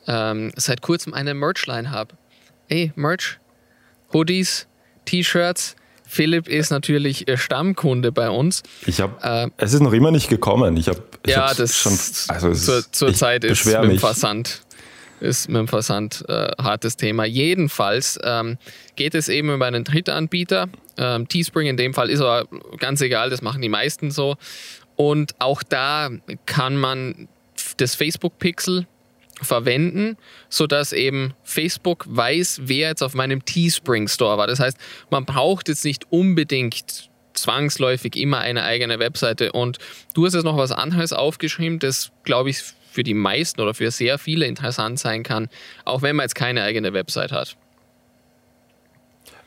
ähm, 0.07 0.51
seit 0.55 0.81
kurzem 0.81 1.13
eine 1.13 1.33
Merchline 1.33 1.91
habe. 1.91 2.15
Ey, 2.67 2.91
Merch, 2.95 3.39
Hoodies, 4.13 4.67
T-Shirts. 5.05 5.75
Philipp 6.07 6.47
ist 6.47 6.69
natürlich 6.69 7.27
äh, 7.27 7.38
Stammkunde 7.38 8.12
bei 8.12 8.29
uns. 8.29 8.63
Ich 8.85 9.01
habe, 9.01 9.15
äh, 9.21 9.50
es 9.57 9.74
ist 9.74 9.81
noch 9.81 9.93
immer 9.93 10.12
nicht 10.12 10.29
gekommen. 10.29 10.77
Ich 10.77 10.88
habe, 10.88 11.03
ja, 11.25 11.53
das 11.53 11.75
schon, 11.75 11.97
also 12.27 12.53
zur, 12.53 12.91
zur 12.91 13.13
Zeit 13.13 13.43
ist 13.43 13.65
mit 13.65 13.75
dem 13.75 14.00
Versand 14.00 14.62
ist 15.19 15.47
mit 15.47 15.57
dem 15.57 15.67
Versand 15.67 16.24
äh, 16.27 16.51
hartes 16.62 16.97
Thema. 16.97 17.25
Jedenfalls 17.25 18.19
ähm, 18.24 18.57
geht 18.95 19.15
es 19.15 19.29
eben 19.29 19.53
über 19.53 19.65
einen 19.65 19.83
Drittanbieter. 19.83 20.67
Ähm, 20.97 21.27
Teespring 21.27 21.67
in 21.67 21.77
dem 21.77 21.93
Fall 21.93 22.09
ist 22.09 22.21
aber 22.21 22.47
ganz 22.77 23.01
egal, 23.01 23.29
das 23.29 23.41
machen 23.41 23.62
die 23.62 23.69
meisten 23.69 24.12
so. 24.12 24.35
Und 24.95 25.35
auch 25.39 25.63
da 25.63 26.09
kann 26.45 26.77
man 26.77 27.27
das 27.77 27.95
Facebook-Pixel 27.95 28.88
verwenden, 29.41 30.17
sodass 30.49 30.93
eben 30.93 31.33
Facebook 31.43 32.05
weiß, 32.07 32.61
wer 32.63 32.89
jetzt 32.89 33.03
auf 33.03 33.13
meinem 33.13 33.43
Teespring 33.45 34.07
Store 34.07 34.37
war. 34.37 34.47
Das 34.47 34.59
heißt, 34.59 34.77
man 35.09 35.25
braucht 35.25 35.67
jetzt 35.67 35.85
nicht 35.85 36.05
unbedingt 36.09 37.09
zwangsläufig 37.33 38.15
immer 38.15 38.39
eine 38.39 38.63
eigene 38.63 38.99
Webseite. 38.99 39.51
Und 39.51 39.77
du 40.13 40.25
hast 40.25 40.33
jetzt 40.33 40.45
noch 40.45 40.57
was 40.57 40.71
anderes 40.71 41.13
aufgeschrieben, 41.13 41.79
das 41.79 42.11
glaube 42.23 42.49
ich 42.49 42.63
für 42.91 43.03
die 43.03 43.13
meisten 43.13 43.59
oder 43.59 43.73
für 43.73 43.91
sehr 43.91 44.17
viele 44.17 44.45
interessant 44.45 44.99
sein 44.99 45.23
kann, 45.23 45.49
auch 45.83 46.01
wenn 46.01 46.15
man 46.15 46.23
jetzt 46.23 46.35
keine 46.35 46.63
eigene 46.63 46.93
Website 46.93 47.33
hat. 47.33 47.57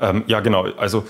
Ähm, 0.01 0.25
ja, 0.27 0.41
genau. 0.41 0.65
Also 0.77 1.07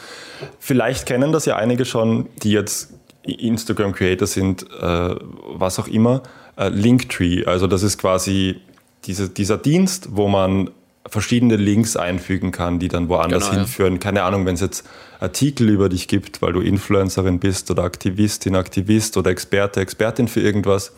vielleicht 0.60 1.04
kennen 1.06 1.32
das 1.32 1.46
ja 1.46 1.56
einige 1.56 1.84
schon, 1.84 2.28
die 2.42 2.52
jetzt 2.52 2.94
Instagram-Creator 3.24 4.26
sind, 4.26 4.62
äh, 4.62 5.16
was 5.46 5.78
auch 5.78 5.88
immer. 5.88 6.22
Äh, 6.56 6.70
Linktree, 6.70 7.44
also 7.44 7.66
das 7.66 7.82
ist 7.82 7.98
quasi 7.98 8.60
diese, 9.04 9.28
dieser 9.28 9.58
Dienst, 9.58 10.08
wo 10.12 10.28
man 10.28 10.70
verschiedene 11.08 11.56
Links 11.56 11.96
einfügen 11.96 12.50
kann, 12.52 12.78
die 12.78 12.88
dann 12.88 13.08
woanders 13.08 13.48
genau, 13.50 13.62
hinführen. 13.62 13.94
Ja. 13.94 13.98
Keine 13.98 14.22
Ahnung, 14.24 14.46
wenn 14.46 14.54
es 14.54 14.60
jetzt 14.60 14.86
Artikel 15.20 15.68
über 15.68 15.88
dich 15.88 16.08
gibt, 16.08 16.42
weil 16.42 16.52
du 16.52 16.60
Influencerin 16.60 17.38
bist 17.38 17.70
oder 17.70 17.84
Aktivistin, 17.84 18.54
Aktivist 18.54 19.16
oder 19.16 19.30
Experte, 19.30 19.80
Expertin 19.80 20.28
für 20.28 20.40
irgendwas. 20.40 20.92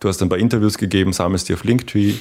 Du 0.00 0.08
hast 0.08 0.22
ein 0.22 0.28
paar 0.28 0.38
Interviews 0.38 0.78
gegeben, 0.78 1.12
sammelst 1.12 1.48
die 1.48 1.54
auf 1.54 1.64
Linktree 1.64 2.14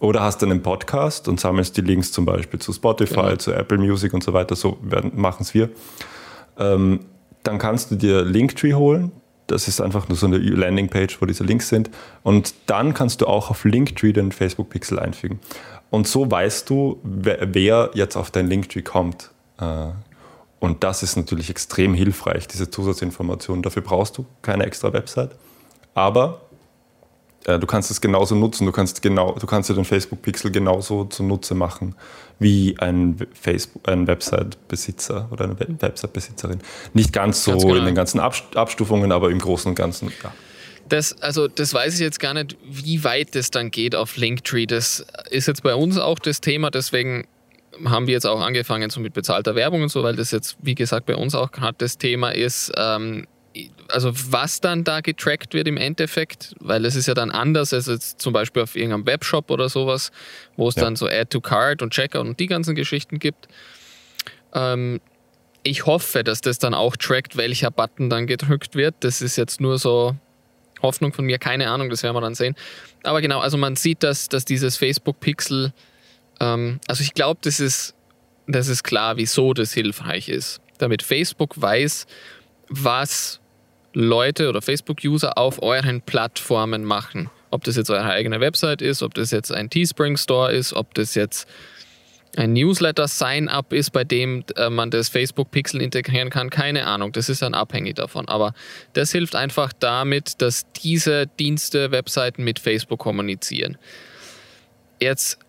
oder 0.00 0.22
hast 0.22 0.42
dann 0.42 0.50
einen 0.50 0.62
Podcast 0.62 1.28
und 1.28 1.40
sammelst 1.40 1.76
die 1.76 1.82
Links 1.82 2.12
zum 2.12 2.24
Beispiel 2.24 2.60
zu 2.60 2.72
Spotify, 2.72 3.14
genau. 3.14 3.36
zu 3.36 3.52
Apple 3.52 3.78
Music 3.78 4.14
und 4.14 4.22
so 4.22 4.32
weiter. 4.32 4.56
So 4.56 4.78
machen 5.14 5.42
es 5.42 5.54
wir. 5.54 5.68
Ähm, 6.58 7.00
dann 7.42 7.58
kannst 7.58 7.90
du 7.90 7.96
dir 7.96 8.24
Linktree 8.24 8.74
holen. 8.74 9.12
Das 9.48 9.66
ist 9.66 9.80
einfach 9.80 10.08
nur 10.08 10.16
so 10.16 10.26
eine 10.26 10.38
Landingpage, 10.38 11.20
wo 11.20 11.26
diese 11.26 11.42
Links 11.42 11.68
sind. 11.68 11.90
Und 12.22 12.54
dann 12.66 12.94
kannst 12.94 13.20
du 13.20 13.26
auch 13.26 13.50
auf 13.50 13.64
Linktree 13.64 14.12
den 14.12 14.30
Facebook 14.30 14.70
Pixel 14.70 14.98
einfügen. 14.98 15.40
Und 15.90 16.06
so 16.06 16.30
weißt 16.30 16.68
du, 16.70 17.00
wer, 17.02 17.90
jetzt 17.94 18.16
auf 18.16 18.30
dein 18.30 18.46
Linktree 18.46 18.82
kommt. 18.82 19.30
Äh, 19.58 19.88
und 20.60 20.84
das 20.84 21.02
ist 21.02 21.16
natürlich 21.16 21.50
extrem 21.50 21.94
hilfreich, 21.94 22.46
diese 22.46 22.70
Zusatzinformationen. 22.70 23.62
Dafür 23.62 23.82
brauchst 23.82 24.18
du 24.18 24.26
keine 24.42 24.64
extra 24.64 24.92
Website. 24.92 25.30
Aber 25.94 26.42
äh, 27.44 27.58
du 27.58 27.66
kannst 27.66 27.90
es 27.90 28.00
genauso 28.00 28.34
nutzen. 28.34 28.66
Du 28.66 28.72
kannst, 28.72 29.02
genau, 29.02 29.36
du 29.38 29.46
kannst 29.46 29.70
dir 29.70 29.74
den 29.74 29.84
Facebook-Pixel 29.84 30.50
genauso 30.50 31.04
zunutze 31.04 31.54
machen 31.54 31.94
wie 32.38 32.76
ein, 32.78 33.16
Facebook, 33.34 33.88
ein 33.88 34.06
Website-Besitzer 34.06 35.28
oder 35.30 35.44
eine 35.44 35.58
Website-Besitzerin. 35.58 36.60
Nicht 36.94 37.12
ganz 37.12 37.42
so 37.42 37.52
ganz 37.52 37.62
genau. 37.64 37.74
in 37.76 37.84
den 37.84 37.94
ganzen 37.94 38.20
Abstufungen, 38.20 39.10
aber 39.10 39.30
im 39.30 39.38
Großen 39.38 39.70
und 39.70 39.74
Ganzen, 39.74 40.12
ja. 40.22 40.32
Das, 40.88 41.20
also 41.20 41.48
das 41.48 41.74
weiß 41.74 41.94
ich 41.94 42.00
jetzt 42.00 42.18
gar 42.18 42.32
nicht, 42.32 42.56
wie 42.64 43.04
weit 43.04 43.34
das 43.34 43.50
dann 43.50 43.70
geht 43.70 43.94
auf 43.94 44.16
Linktree. 44.16 44.64
Das 44.64 45.04
ist 45.28 45.46
jetzt 45.46 45.62
bei 45.62 45.74
uns 45.74 45.98
auch 45.98 46.18
das 46.18 46.40
Thema, 46.40 46.70
deswegen 46.70 47.26
haben 47.84 48.06
wir 48.06 48.14
jetzt 48.14 48.26
auch 48.26 48.40
angefangen 48.40 48.88
so 48.88 49.00
mit 49.00 49.12
bezahlter 49.12 49.54
Werbung 49.54 49.82
und 49.82 49.90
so, 49.90 50.02
weil 50.02 50.16
das 50.16 50.30
jetzt, 50.30 50.56
wie 50.62 50.74
gesagt, 50.74 51.06
bei 51.06 51.14
uns 51.14 51.34
auch 51.34 51.52
gerade 51.52 51.76
das 51.78 51.98
Thema 51.98 52.30
ist. 52.30 52.72
Ähm, 52.76 53.26
also 53.88 54.12
was 54.30 54.60
dann 54.60 54.84
da 54.84 55.00
getrackt 55.00 55.54
wird 55.54 55.68
im 55.68 55.76
Endeffekt, 55.76 56.54
weil 56.60 56.84
es 56.84 56.94
ist 56.94 57.06
ja 57.06 57.14
dann 57.14 57.30
anders 57.30 57.72
als 57.72 57.86
jetzt 57.86 58.20
zum 58.20 58.32
Beispiel 58.32 58.62
auf 58.62 58.76
irgendeinem 58.76 59.06
Webshop 59.06 59.50
oder 59.50 59.68
sowas, 59.68 60.10
wo 60.56 60.68
es 60.68 60.76
ja. 60.76 60.82
dann 60.82 60.96
so 60.96 61.06
Add 61.06 61.26
to 61.30 61.40
Card 61.40 61.82
und 61.82 61.92
Checkout 61.92 62.26
und 62.26 62.40
die 62.40 62.46
ganzen 62.46 62.74
Geschichten 62.74 63.18
gibt. 63.18 63.48
Ähm, 64.54 65.00
ich 65.62 65.86
hoffe, 65.86 66.24
dass 66.24 66.40
das 66.40 66.58
dann 66.58 66.74
auch 66.74 66.96
trackt, 66.96 67.36
welcher 67.36 67.70
Button 67.70 68.10
dann 68.10 68.26
gedrückt 68.26 68.74
wird. 68.74 68.94
Das 69.00 69.20
ist 69.20 69.36
jetzt 69.36 69.60
nur 69.60 69.78
so 69.78 70.14
Hoffnung 70.82 71.12
von 71.12 71.24
mir, 71.24 71.38
keine 71.38 71.68
Ahnung, 71.70 71.90
das 71.90 72.02
werden 72.02 72.14
wir 72.14 72.20
dann 72.20 72.34
sehen. 72.34 72.54
Aber 73.02 73.20
genau, 73.20 73.40
also 73.40 73.56
man 73.56 73.76
sieht, 73.76 74.02
dass, 74.02 74.28
dass 74.28 74.44
dieses 74.44 74.76
Facebook-Pixel, 74.76 75.72
ähm, 76.40 76.80
also 76.86 77.02
ich 77.02 77.14
glaube, 77.14 77.40
das 77.42 77.60
ist, 77.60 77.94
das 78.46 78.68
ist 78.68 78.82
klar, 78.82 79.16
wieso 79.16 79.52
das 79.52 79.72
hilfreich 79.72 80.28
ist. 80.28 80.60
Damit 80.78 81.02
Facebook 81.02 81.60
weiß, 81.60 82.06
was 82.68 83.40
Leute 84.00 84.48
oder 84.48 84.62
Facebook-User 84.62 85.36
auf 85.36 85.60
euren 85.60 86.02
Plattformen 86.02 86.84
machen. 86.84 87.30
Ob 87.50 87.64
das 87.64 87.74
jetzt 87.74 87.90
eure 87.90 88.04
eigene 88.04 88.38
Website 88.38 88.80
ist, 88.80 89.02
ob 89.02 89.12
das 89.14 89.32
jetzt 89.32 89.50
ein 89.50 89.70
Teespring-Store 89.70 90.52
ist, 90.52 90.72
ob 90.72 90.94
das 90.94 91.16
jetzt 91.16 91.48
ein 92.36 92.52
Newsletter-Sign-up 92.52 93.72
ist, 93.72 93.90
bei 93.90 94.04
dem 94.04 94.44
äh, 94.54 94.70
man 94.70 94.92
das 94.92 95.08
Facebook-Pixel 95.08 95.82
integrieren 95.82 96.30
kann, 96.30 96.48
keine 96.48 96.86
Ahnung. 96.86 97.10
Das 97.10 97.28
ist 97.28 97.42
dann 97.42 97.54
abhängig 97.54 97.96
davon. 97.96 98.28
Aber 98.28 98.54
das 98.92 99.10
hilft 99.10 99.34
einfach 99.34 99.72
damit, 99.72 100.40
dass 100.42 100.70
diese 100.74 101.26
Dienste, 101.26 101.90
Webseiten 101.90 102.44
mit 102.44 102.60
Facebook 102.60 103.00
kommunizieren. 103.00 103.78
Jetzt 105.00 105.40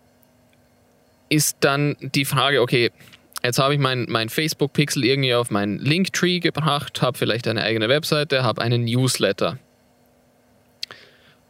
ist 1.28 1.58
dann 1.60 1.94
die 2.00 2.24
Frage, 2.24 2.62
okay, 2.62 2.90
Jetzt 3.42 3.58
habe 3.58 3.74
ich 3.74 3.80
mein, 3.80 4.06
mein 4.08 4.28
Facebook-Pixel 4.28 5.04
irgendwie 5.04 5.34
auf 5.34 5.50
meinen 5.50 5.78
Linktree 5.78 6.40
gebracht, 6.40 7.00
habe 7.00 7.16
vielleicht 7.16 7.48
eine 7.48 7.62
eigene 7.62 7.88
Webseite, 7.88 8.42
habe 8.42 8.60
einen 8.60 8.84
Newsletter. 8.84 9.58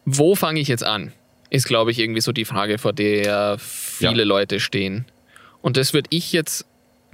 Wo 0.05 0.35
fange 0.35 0.61
ich 0.61 0.69
jetzt 0.69 0.85
an? 0.85 1.13
Ist, 1.51 1.67
glaube 1.67 1.91
ich, 1.91 1.99
irgendwie 1.99 2.21
so 2.21 2.31
die 2.31 2.45
Frage, 2.45 2.79
vor 2.79 2.93
der 2.93 3.57
viele 3.59 4.19
ja. 4.19 4.25
Leute 4.25 4.61
stehen. 4.61 5.05
Und 5.63 5.77
das 5.77 5.93
würde 5.93 6.09
ich 6.11 6.33
jetzt 6.33 6.65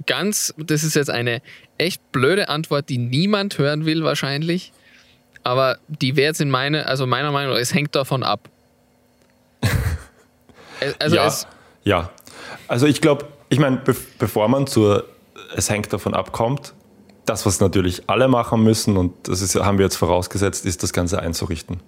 ganz, 0.05 0.53
das 0.57 0.83
ist 0.83 0.95
jetzt 0.95 1.09
eine 1.09 1.41
echt 1.79 2.11
blöde 2.11 2.49
Antwort, 2.49 2.89
die 2.89 2.99
niemand 2.99 3.57
hören 3.57 3.85
will 3.85 4.03
wahrscheinlich. 4.03 4.71
Aber 5.43 5.77
die 5.87 6.15
wäre 6.15 6.27
jetzt 6.27 6.41
in 6.41 6.49
meine, 6.49 6.85
also 6.85 7.07
meiner 7.07 7.31
Meinung 7.31 7.53
nach, 7.53 7.59
es 7.59 7.73
hängt 7.73 7.95
davon 7.95 8.21
ab. 8.21 8.49
also 10.99 11.15
ja, 11.15 11.33
ja. 11.83 12.11
Also 12.67 12.85
ich 12.85 13.01
glaube, 13.01 13.27
ich 13.49 13.59
meine, 13.59 13.77
be 13.77 13.95
bevor 14.19 14.47
man 14.47 14.67
zur 14.67 15.05
Es 15.55 15.69
hängt 15.69 15.91
davon 15.93 16.13
abkommt, 16.13 16.73
das, 17.25 17.45
was 17.45 17.59
natürlich 17.59 18.03
alle 18.07 18.27
machen 18.27 18.63
müssen, 18.63 18.97
und 18.97 19.13
das 19.23 19.41
ist, 19.41 19.55
haben 19.55 19.77
wir 19.77 19.85
jetzt 19.85 19.97
vorausgesetzt, 19.97 20.65
ist 20.65 20.83
das 20.83 20.93
Ganze 20.93 21.19
einzurichten. 21.19 21.79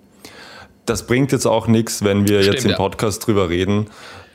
Das 0.85 1.05
bringt 1.05 1.31
jetzt 1.31 1.45
auch 1.45 1.67
nichts, 1.67 2.03
wenn 2.03 2.27
wir 2.27 2.41
Stimmt, 2.41 2.55
jetzt 2.55 2.65
im 2.65 2.75
Podcast 2.75 3.21
ja. 3.21 3.25
drüber 3.25 3.49
reden, 3.49 3.87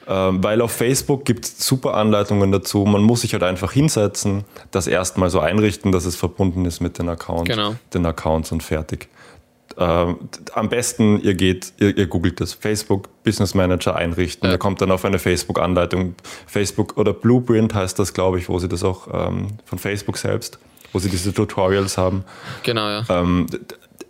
ähm, 0.07 0.43
weil 0.43 0.61
auf 0.61 0.73
Facebook 0.73 1.25
gibt 1.25 1.45
es 1.45 1.67
super 1.67 1.95
Anleitungen 1.95 2.53
dazu. 2.53 2.85
Man 2.85 3.03
muss 3.03 3.23
sich 3.23 3.33
halt 3.33 3.43
einfach 3.43 3.73
hinsetzen, 3.73 4.45
das 4.71 4.87
erstmal 4.87 5.31
so 5.31 5.41
einrichten, 5.41 5.93
dass 5.93 6.05
es 6.05 6.17
verbunden 6.17 6.65
ist 6.65 6.81
mit 6.81 6.99
den, 6.99 7.09
Account, 7.09 7.49
genau. 7.49 7.75
den 7.93 8.07
Accounts 8.07 8.53
und 8.53 8.63
fertig. 8.63 9.09
Äh, 9.77 10.15
am 10.53 10.69
besten, 10.69 11.21
ihr 11.21 11.35
geht, 11.35 11.73
ihr, 11.79 11.97
ihr, 11.97 12.07
googelt 12.07 12.41
das 12.41 12.53
Facebook 12.53 13.09
Business 13.25 13.55
Manager 13.55 13.97
einrichten. 13.97 14.47
Ja. 14.47 14.55
Ihr 14.55 14.59
kommt 14.59 14.81
dann 14.81 14.91
auf 14.91 15.05
eine 15.05 15.19
Facebook-Anleitung. 15.19 16.15
Facebook 16.47 16.97
oder 16.97 17.13
Blueprint 17.13 17.75
heißt 17.75 17.99
das, 17.99 18.15
glaube 18.15 18.39
ich, 18.39 18.49
wo 18.49 18.59
sie 18.59 18.69
das 18.69 18.85
auch 18.85 19.09
ähm, 19.13 19.49
von 19.65 19.79
Facebook 19.79 20.17
selbst, 20.17 20.59
wo 20.93 20.99
sie 20.99 21.11
diese 21.11 21.33
Tutorials 21.33 21.99
haben. 21.99 22.25
Genau, 22.63 22.89
ja. 22.89 23.05
Ähm, 23.09 23.47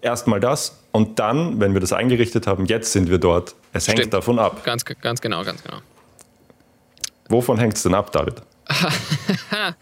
Erstmal 0.04 0.38
das 0.38 0.82
und 0.92 1.18
dann, 1.18 1.60
wenn 1.60 1.72
wir 1.72 1.80
das 1.80 1.94
eingerichtet 1.94 2.46
haben, 2.46 2.66
jetzt 2.66 2.92
sind 2.92 3.08
wir 3.08 3.16
dort. 3.16 3.54
Es 3.72 3.84
Stimmt. 3.84 4.00
hängt 4.00 4.12
davon 4.12 4.38
ab. 4.38 4.62
Ganz, 4.62 4.84
ganz 4.84 5.18
genau, 5.18 5.42
ganz 5.44 5.62
genau. 5.62 5.78
Wovon 7.30 7.58
hängt 7.58 7.74
es 7.76 7.84
denn 7.84 7.94
ab, 7.94 8.12
David? 8.12 8.42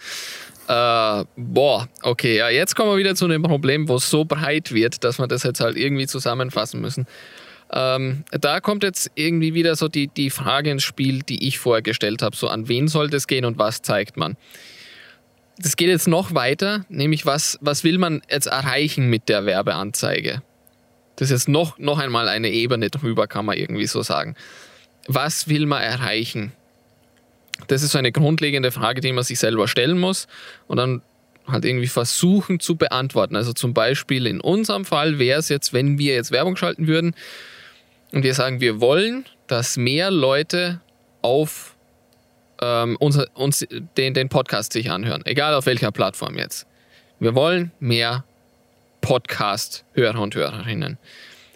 Äh, 0.68 1.24
boah, 1.36 1.88
okay, 2.02 2.36
ja, 2.36 2.48
jetzt 2.48 2.76
kommen 2.76 2.90
wir 2.90 2.96
wieder 2.96 3.14
zu 3.14 3.26
dem 3.28 3.42
Problem, 3.42 3.88
wo 3.88 3.96
es 3.96 4.08
so 4.08 4.24
breit 4.24 4.72
wird, 4.72 5.02
dass 5.04 5.18
wir 5.18 5.26
das 5.26 5.42
jetzt 5.42 5.60
halt 5.60 5.76
irgendwie 5.76 6.06
zusammenfassen 6.06 6.80
müssen. 6.80 7.06
Ähm, 7.72 8.24
da 8.30 8.60
kommt 8.60 8.82
jetzt 8.82 9.10
irgendwie 9.14 9.54
wieder 9.54 9.76
so 9.76 9.88
die, 9.88 10.08
die 10.08 10.30
Frage 10.30 10.70
ins 10.70 10.82
Spiel, 10.82 11.22
die 11.22 11.48
ich 11.48 11.58
vorher 11.58 11.82
gestellt 11.82 12.22
habe: 12.22 12.36
so 12.36 12.48
an 12.48 12.68
wen 12.68 12.86
soll 12.86 13.08
das 13.10 13.26
gehen 13.26 13.44
und 13.44 13.58
was 13.58 13.82
zeigt 13.82 14.16
man? 14.16 14.36
Das 15.58 15.76
geht 15.76 15.88
jetzt 15.88 16.08
noch 16.08 16.34
weiter, 16.34 16.84
nämlich 16.88 17.26
was, 17.26 17.58
was 17.60 17.84
will 17.84 17.98
man 17.98 18.22
jetzt 18.30 18.46
erreichen 18.46 19.08
mit 19.08 19.28
der 19.28 19.46
Werbeanzeige? 19.46 20.42
Das 21.16 21.30
ist 21.30 21.32
jetzt 21.32 21.48
noch, 21.48 21.78
noch 21.78 21.98
einmal 21.98 22.28
eine 22.28 22.50
Ebene 22.50 22.88
drüber, 22.90 23.26
kann 23.26 23.44
man 23.44 23.56
irgendwie 23.56 23.86
so 23.86 24.02
sagen. 24.02 24.34
Was 25.06 25.48
will 25.48 25.66
man 25.66 25.82
erreichen? 25.82 26.52
Das 27.68 27.82
ist 27.82 27.92
so 27.92 27.98
eine 27.98 28.12
grundlegende 28.12 28.70
Frage, 28.70 29.00
die 29.00 29.12
man 29.12 29.24
sich 29.24 29.38
selber 29.38 29.68
stellen 29.68 29.98
muss 29.98 30.26
und 30.66 30.76
dann 30.76 31.02
halt 31.46 31.64
irgendwie 31.64 31.88
versuchen 31.88 32.60
zu 32.60 32.76
beantworten. 32.76 33.36
Also 33.36 33.52
zum 33.52 33.74
Beispiel 33.74 34.26
in 34.26 34.40
unserem 34.40 34.84
Fall 34.84 35.18
wäre 35.18 35.40
es 35.40 35.48
jetzt, 35.48 35.72
wenn 35.72 35.98
wir 35.98 36.14
jetzt 36.14 36.30
Werbung 36.30 36.56
schalten 36.56 36.86
würden 36.86 37.14
und 38.12 38.22
wir 38.22 38.34
sagen, 38.34 38.60
wir 38.60 38.80
wollen, 38.80 39.26
dass 39.46 39.76
mehr 39.76 40.10
Leute 40.10 40.80
auf 41.20 41.76
ähm, 42.60 42.96
unser, 43.00 43.26
uns 43.34 43.66
den, 43.96 44.14
den 44.14 44.28
Podcast 44.28 44.72
sich 44.72 44.90
anhören, 44.90 45.22
egal 45.26 45.54
auf 45.54 45.66
welcher 45.66 45.90
Plattform 45.90 46.38
jetzt. 46.38 46.66
Wir 47.18 47.34
wollen 47.34 47.72
mehr 47.80 48.24
Podcast-Hörer 49.00 50.20
und 50.20 50.34
Hörerinnen. 50.34 50.98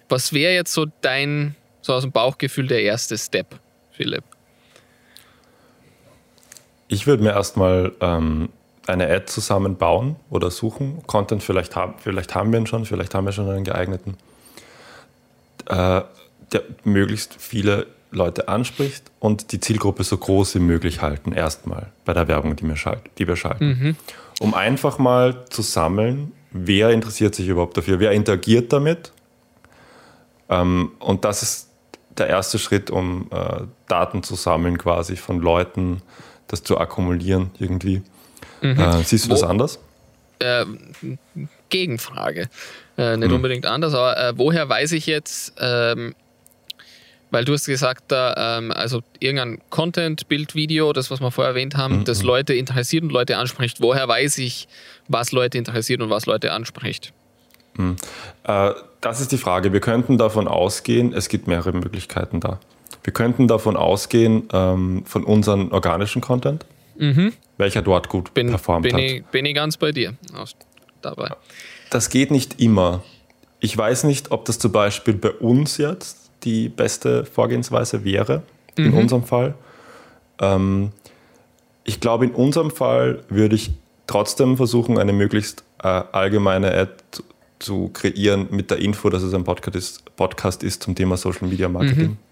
Was 0.09 0.33
wäre 0.33 0.55
jetzt 0.55 0.73
so 0.73 0.87
dein, 1.01 1.55
so 1.81 1.95
aus 1.95 2.03
dem 2.03 2.13
Bauchgefühl, 2.13 2.67
der 2.67 2.83
erste 2.83 3.17
Step, 3.17 3.59
Philipp? 3.93 4.25
Ich 6.88 7.07
würde 7.07 7.23
mir 7.23 7.31
erstmal 7.31 7.93
ähm, 8.00 8.49
eine 8.87 9.09
Ad 9.09 9.26
zusammenbauen 9.26 10.16
oder 10.31 10.50
suchen. 10.50 11.02
Content 11.07 11.43
vielleicht 11.43 11.76
haben, 11.76 11.95
vielleicht 11.99 12.35
haben 12.35 12.52
wir 12.52 12.61
ihn 12.61 12.66
schon, 12.66 12.85
vielleicht 12.85 13.14
haben 13.14 13.25
wir 13.25 13.33
schon 13.33 13.49
einen 13.50 13.64
geeigneten, 13.64 14.16
äh, 15.66 16.02
der 16.52 16.62
möglichst 16.85 17.35
viele 17.40 17.87
Leute 18.11 18.49
anspricht 18.49 19.11
und 19.19 19.52
die 19.52 19.61
Zielgruppe 19.61 20.05
so 20.05 20.16
groß 20.16 20.55
wie 20.55 20.61
möglich 20.61 21.02
halten, 21.02 21.33
erstmal 21.33 21.88
bei 22.05 22.12
der 22.14 22.28
Werbung, 22.28 22.57
die 22.57 22.66
wir, 22.66 22.76
schalt, 22.76 23.02
die 23.19 23.26
wir 23.26 23.37
schalten. 23.37 23.66
Mhm. 23.66 23.97
Um 24.38 24.55
einfach 24.55 24.99
mal 24.99 25.45
zu 25.50 25.62
sammeln, 25.62 26.33
wer 26.52 26.90
interessiert 26.90 27.35
sich 27.35 27.49
überhaupt 27.49 27.76
dafür, 27.76 27.99
wer 27.99 28.12
interagiert 28.12 28.73
damit. 28.73 29.12
Ähm, 30.49 30.93
und 31.00 31.25
das 31.25 31.43
ist 31.43 31.69
der 32.16 32.28
erste 32.28 32.59
Schritt, 32.59 32.90
um 32.90 33.28
äh, 33.31 33.62
Daten 33.88 34.23
zu 34.23 34.37
sammeln, 34.37 34.78
quasi 34.78 35.16
von 35.16 35.40
Leuten, 35.40 36.00
das 36.49 36.62
zu 36.62 36.79
akkumulieren 36.79 37.50
irgendwie. 37.59 38.03
Mhm. 38.61 38.79
Äh, 38.79 39.03
siehst 39.03 39.26
du 39.26 39.31
Wo, 39.31 39.35
das 39.35 39.43
anders? 39.43 39.79
Äh, 40.38 40.65
Gegenfrage. 41.69 42.49
Äh, 42.97 43.17
nicht 43.17 43.29
mhm. 43.29 43.37
unbedingt 43.37 43.67
anders, 43.67 43.95
aber 43.95 44.17
äh, 44.19 44.33
woher 44.37 44.69
weiß 44.69 44.93
ich 44.93 45.07
jetzt, 45.07 45.55
ähm, 45.59 46.15
weil 47.31 47.45
du 47.45 47.53
hast 47.53 47.67
gesagt, 47.67 48.05
da, 48.09 48.59
ähm, 48.59 48.71
also 48.71 49.03
irgendein 49.19 49.61
Content, 49.71 50.29
Bild, 50.29 50.55
Video, 50.55 50.93
das, 50.93 51.11
was 51.11 51.21
wir 51.21 51.31
vorher 51.31 51.50
erwähnt 51.50 51.76
haben, 51.76 51.99
mhm. 51.99 52.05
das 52.05 52.23
Leute 52.23 52.55
interessiert 52.55 53.03
und 53.03 53.11
Leute 53.11 53.37
anspricht. 53.37 53.81
Woher 53.81 54.07
weiß 54.07 54.38
ich, 54.38 54.69
was 55.09 55.33
Leute 55.33 55.59
interessiert 55.59 56.00
und 56.00 56.11
was 56.11 56.26
Leute 56.26 56.53
anspricht? 56.53 57.12
Mhm. 57.75 57.97
Äh, 58.45 58.73
das 59.00 59.21
ist 59.21 59.33
die 59.33 59.38
Frage. 59.38 59.73
Wir 59.73 59.81
könnten 59.81 60.19
davon 60.19 60.49
ausgehen, 60.49 61.12
es 61.12 61.29
gibt 61.29 61.47
mehrere 61.47 61.73
Möglichkeiten 61.73 62.41
da. 62.41 62.61
Wir 63.07 63.13
könnten 63.13 63.47
davon 63.47 63.77
ausgehen, 63.77 64.49
ähm, 64.53 65.05
von 65.07 65.23
unserem 65.23 65.71
organischen 65.71 66.21
Content, 66.21 66.67
mhm. 66.99 67.33
welcher 67.57 67.81
dort 67.81 68.09
gut 68.09 68.35
bin, 68.35 68.49
performt 68.49 68.83
bin 68.83 68.95
hat. 68.95 69.01
Ich, 69.01 69.25
bin 69.27 69.47
ich 69.47 69.55
ganz 69.55 69.77
bei 69.77 69.93
dir 69.93 70.15
dabei. 71.03 71.31
Das 71.91 72.11
geht 72.11 72.33
nicht 72.33 72.61
immer. 72.61 73.05
Ich 73.61 73.79
weiß 73.79 74.03
nicht, 74.03 74.33
ob 74.33 74.45
das 74.47 74.59
zum 74.59 74.73
Beispiel 74.73 75.15
bei 75.15 75.31
uns 75.31 75.79
jetzt 75.79 76.33
die 76.43 76.69
beste 76.69 77.25
Vorgehensweise 77.25 78.05
wäre, 78.05 78.43
in 78.77 78.91
mhm. 78.91 78.99
unserem 78.99 79.23
Fall. 79.23 79.55
Ähm, 80.41 80.91
ich 81.85 82.01
glaube, 82.01 82.25
in 82.25 82.33
unserem 82.33 82.73
Fall 82.73 83.23
würde 83.29 83.55
ich 83.55 83.71
trotzdem 84.09 84.57
versuchen, 84.57 84.99
eine 84.99 85.13
möglichst 85.13 85.63
äh, 85.81 85.87
allgemeine 85.87 86.77
Ad 86.77 86.93
zu 87.61 87.89
kreieren 87.93 88.49
mit 88.51 88.73
der 88.73 88.79
Info, 88.79 89.11
dass 89.11 89.23
es 89.23 89.33
ein 89.33 89.45
Podcast 89.45 89.77
ist, 89.77 90.17
Podcast 90.17 90.65
ist 90.65 90.83
zum 90.83 90.97
Thema 90.97 91.17
Social 91.17 91.47
Media 91.47 91.69
Marketing. 91.69 92.09
Mhm. 92.09 92.25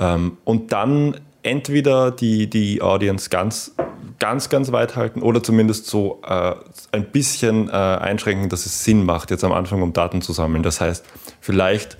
Ähm, 0.00 0.38
und 0.44 0.72
dann 0.72 1.20
entweder 1.42 2.10
die, 2.10 2.48
die 2.48 2.82
Audience 2.82 3.30
ganz, 3.30 3.74
ganz, 4.18 4.48
ganz 4.48 4.72
weit 4.72 4.96
halten 4.96 5.22
oder 5.22 5.42
zumindest 5.42 5.86
so 5.86 6.20
äh, 6.26 6.54
ein 6.92 7.04
bisschen 7.12 7.68
äh, 7.68 7.72
einschränken, 7.72 8.48
dass 8.48 8.66
es 8.66 8.84
Sinn 8.84 9.04
macht, 9.04 9.30
jetzt 9.30 9.44
am 9.44 9.52
Anfang 9.52 9.82
um 9.82 9.92
Daten 9.92 10.22
zu 10.22 10.32
sammeln. 10.32 10.62
Das 10.62 10.80
heißt, 10.80 11.04
vielleicht 11.40 11.98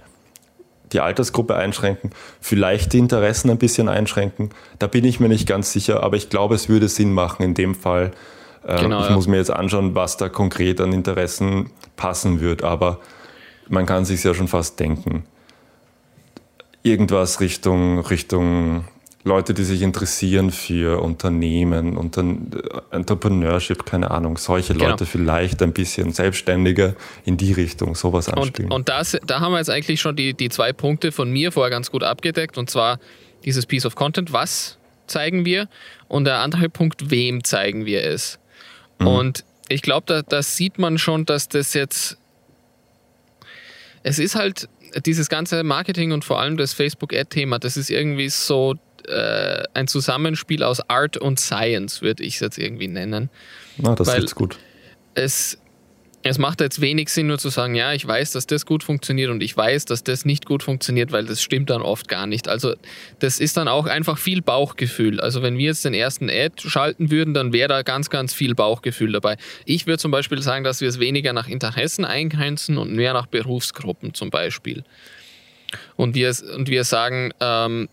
die 0.92 1.00
Altersgruppe 1.00 1.54
einschränken, 1.54 2.10
vielleicht 2.40 2.92
die 2.92 2.98
Interessen 2.98 3.50
ein 3.50 3.58
bisschen 3.58 3.88
einschränken. 3.88 4.50
Da 4.78 4.86
bin 4.88 5.04
ich 5.04 5.20
mir 5.20 5.28
nicht 5.28 5.46
ganz 5.46 5.72
sicher, 5.72 6.02
aber 6.02 6.16
ich 6.16 6.30
glaube, 6.30 6.54
es 6.54 6.68
würde 6.68 6.88
Sinn 6.88 7.12
machen 7.12 7.42
in 7.44 7.54
dem 7.54 7.74
Fall. 7.74 8.10
Äh, 8.66 8.82
genau, 8.82 9.00
ich 9.02 9.08
ja. 9.08 9.14
muss 9.14 9.26
mir 9.26 9.36
jetzt 9.36 9.52
anschauen, 9.52 9.94
was 9.94 10.16
da 10.16 10.28
konkret 10.28 10.80
an 10.80 10.92
Interessen 10.92 11.70
passen 11.96 12.40
wird, 12.40 12.64
aber 12.64 12.98
man 13.68 13.86
kann 13.86 14.04
sich 14.04 14.22
ja 14.24 14.34
schon 14.34 14.48
fast 14.48 14.80
denken. 14.80 15.24
Irgendwas 16.82 17.40
Richtung, 17.40 18.00
Richtung 18.00 18.84
Leute, 19.22 19.52
die 19.52 19.64
sich 19.64 19.82
interessieren 19.82 20.50
für 20.50 21.02
Unternehmen, 21.02 21.98
Unter 21.98 22.24
Entrepreneurship, 22.90 23.84
keine 23.84 24.10
Ahnung, 24.10 24.38
solche 24.38 24.72
genau. 24.72 24.90
Leute 24.90 25.04
vielleicht 25.04 25.62
ein 25.62 25.74
bisschen 25.74 26.12
selbstständiger 26.12 26.94
in 27.26 27.36
die 27.36 27.52
Richtung, 27.52 27.94
sowas 27.94 28.30
anspielen. 28.30 28.70
Und, 28.70 28.78
und 28.78 28.88
das, 28.88 29.18
da 29.26 29.40
haben 29.40 29.52
wir 29.52 29.58
jetzt 29.58 29.68
eigentlich 29.68 30.00
schon 30.00 30.16
die, 30.16 30.32
die 30.32 30.48
zwei 30.48 30.72
Punkte 30.72 31.12
von 31.12 31.30
mir 31.30 31.52
vorher 31.52 31.70
ganz 31.70 31.90
gut 31.90 32.02
abgedeckt, 32.02 32.56
und 32.56 32.70
zwar 32.70 32.98
dieses 33.44 33.66
Piece 33.66 33.84
of 33.84 33.94
Content, 33.94 34.32
was 34.32 34.78
zeigen 35.06 35.44
wir, 35.44 35.68
und 36.08 36.24
der 36.24 36.38
andere 36.38 36.70
Punkt, 36.70 37.10
wem 37.10 37.44
zeigen 37.44 37.84
wir 37.84 38.04
es. 38.04 38.38
Mhm. 39.00 39.06
Und 39.06 39.44
ich 39.68 39.82
glaube, 39.82 40.06
da, 40.06 40.22
da 40.22 40.42
sieht 40.42 40.78
man 40.78 40.96
schon, 40.96 41.26
dass 41.26 41.46
das 41.48 41.74
jetzt, 41.74 42.16
es 44.02 44.18
ist 44.18 44.34
halt 44.34 44.68
dieses 45.04 45.28
ganze 45.28 45.62
Marketing 45.62 46.12
und 46.12 46.24
vor 46.24 46.40
allem 46.40 46.56
das 46.56 46.72
Facebook-Ad-Thema, 46.72 47.58
das 47.58 47.76
ist 47.76 47.90
irgendwie 47.90 48.28
so 48.28 48.74
äh, 49.06 49.62
ein 49.74 49.86
Zusammenspiel 49.86 50.62
aus 50.62 50.80
Art 50.88 51.16
und 51.16 51.40
Science, 51.40 52.02
würde 52.02 52.22
ich 52.22 52.34
es 52.34 52.40
jetzt 52.40 52.58
irgendwie 52.58 52.88
nennen. 52.88 53.30
Na, 53.76 53.94
das 53.94 54.12
ist 54.16 54.34
gut. 54.34 54.58
Es, 55.14 55.58
es 56.22 56.36
macht 56.38 56.60
jetzt 56.60 56.82
wenig 56.82 57.08
Sinn, 57.08 57.28
nur 57.28 57.38
zu 57.38 57.48
sagen, 57.48 57.74
ja, 57.74 57.94
ich 57.94 58.06
weiß, 58.06 58.32
dass 58.32 58.46
das 58.46 58.66
gut 58.66 58.84
funktioniert 58.84 59.30
und 59.30 59.42
ich 59.42 59.56
weiß, 59.56 59.86
dass 59.86 60.04
das 60.04 60.26
nicht 60.26 60.44
gut 60.44 60.62
funktioniert, 60.62 61.12
weil 61.12 61.24
das 61.24 61.42
stimmt 61.42 61.70
dann 61.70 61.80
oft 61.80 62.08
gar 62.08 62.26
nicht. 62.26 62.46
Also 62.46 62.74
das 63.20 63.40
ist 63.40 63.56
dann 63.56 63.68
auch 63.68 63.86
einfach 63.86 64.18
viel 64.18 64.42
Bauchgefühl. 64.42 65.20
Also 65.20 65.42
wenn 65.42 65.56
wir 65.56 65.66
jetzt 65.66 65.84
den 65.84 65.94
ersten 65.94 66.28
Ad 66.28 66.68
schalten 66.68 67.10
würden, 67.10 67.32
dann 67.32 67.54
wäre 67.54 67.68
da 67.68 67.82
ganz, 67.82 68.10
ganz 68.10 68.34
viel 68.34 68.54
Bauchgefühl 68.54 69.12
dabei. 69.12 69.38
Ich 69.64 69.86
würde 69.86 69.98
zum 69.98 70.10
Beispiel 70.10 70.42
sagen, 70.42 70.62
dass 70.62 70.82
wir 70.82 70.88
es 70.88 71.00
weniger 71.00 71.32
nach 71.32 71.48
Interessen 71.48 72.04
eingrenzen 72.04 72.76
und 72.76 72.92
mehr 72.92 73.14
nach 73.14 73.26
Berufsgruppen 73.26 74.12
zum 74.12 74.28
Beispiel. 74.28 74.84
Und 75.96 76.14
wir, 76.14 76.34
und 76.54 76.68
wir 76.68 76.84
sagen, 76.84 77.32
ähm, 77.40 77.88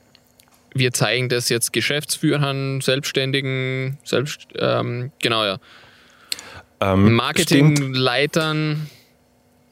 wir 0.73 0.91
zeigen 0.91 1.29
das 1.29 1.47
jetzt 1.47 1.71
Geschäftsführern, 1.71 2.81
Selbstständigen, 2.81 3.97
selbst, 4.03 4.47
ähm, 4.59 5.11
genau 5.19 5.45
ja. 5.45 5.59
Ähm, 6.79 7.13
Marketingleitern. 7.13 8.89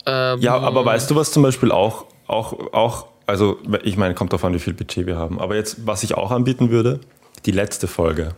Ähm, 0.06 0.40
ja, 0.40 0.58
aber 0.58 0.86
weißt 0.86 1.10
du, 1.10 1.16
was 1.16 1.32
zum 1.32 1.44
Beispiel 1.44 1.72
auch, 1.72 2.06
auch, 2.28 2.74
auch, 2.74 3.08
also 3.26 3.58
ich 3.84 3.98
meine, 3.98 4.14
kommt 4.14 4.34
darauf 4.34 4.46
an, 4.46 4.54
wie 4.54 4.60
viel 4.60 4.74
Budget 4.74 5.06
wir 5.06 5.18
haben. 5.18 5.40
Aber 5.40 5.56
jetzt, 5.56 5.86
was 5.86 6.04
ich 6.04 6.16
auch 6.16 6.32
anbieten 6.32 6.70
würde, 6.70 7.00
die 7.46 7.52
letzte 7.52 7.88
Folge. 7.88 8.30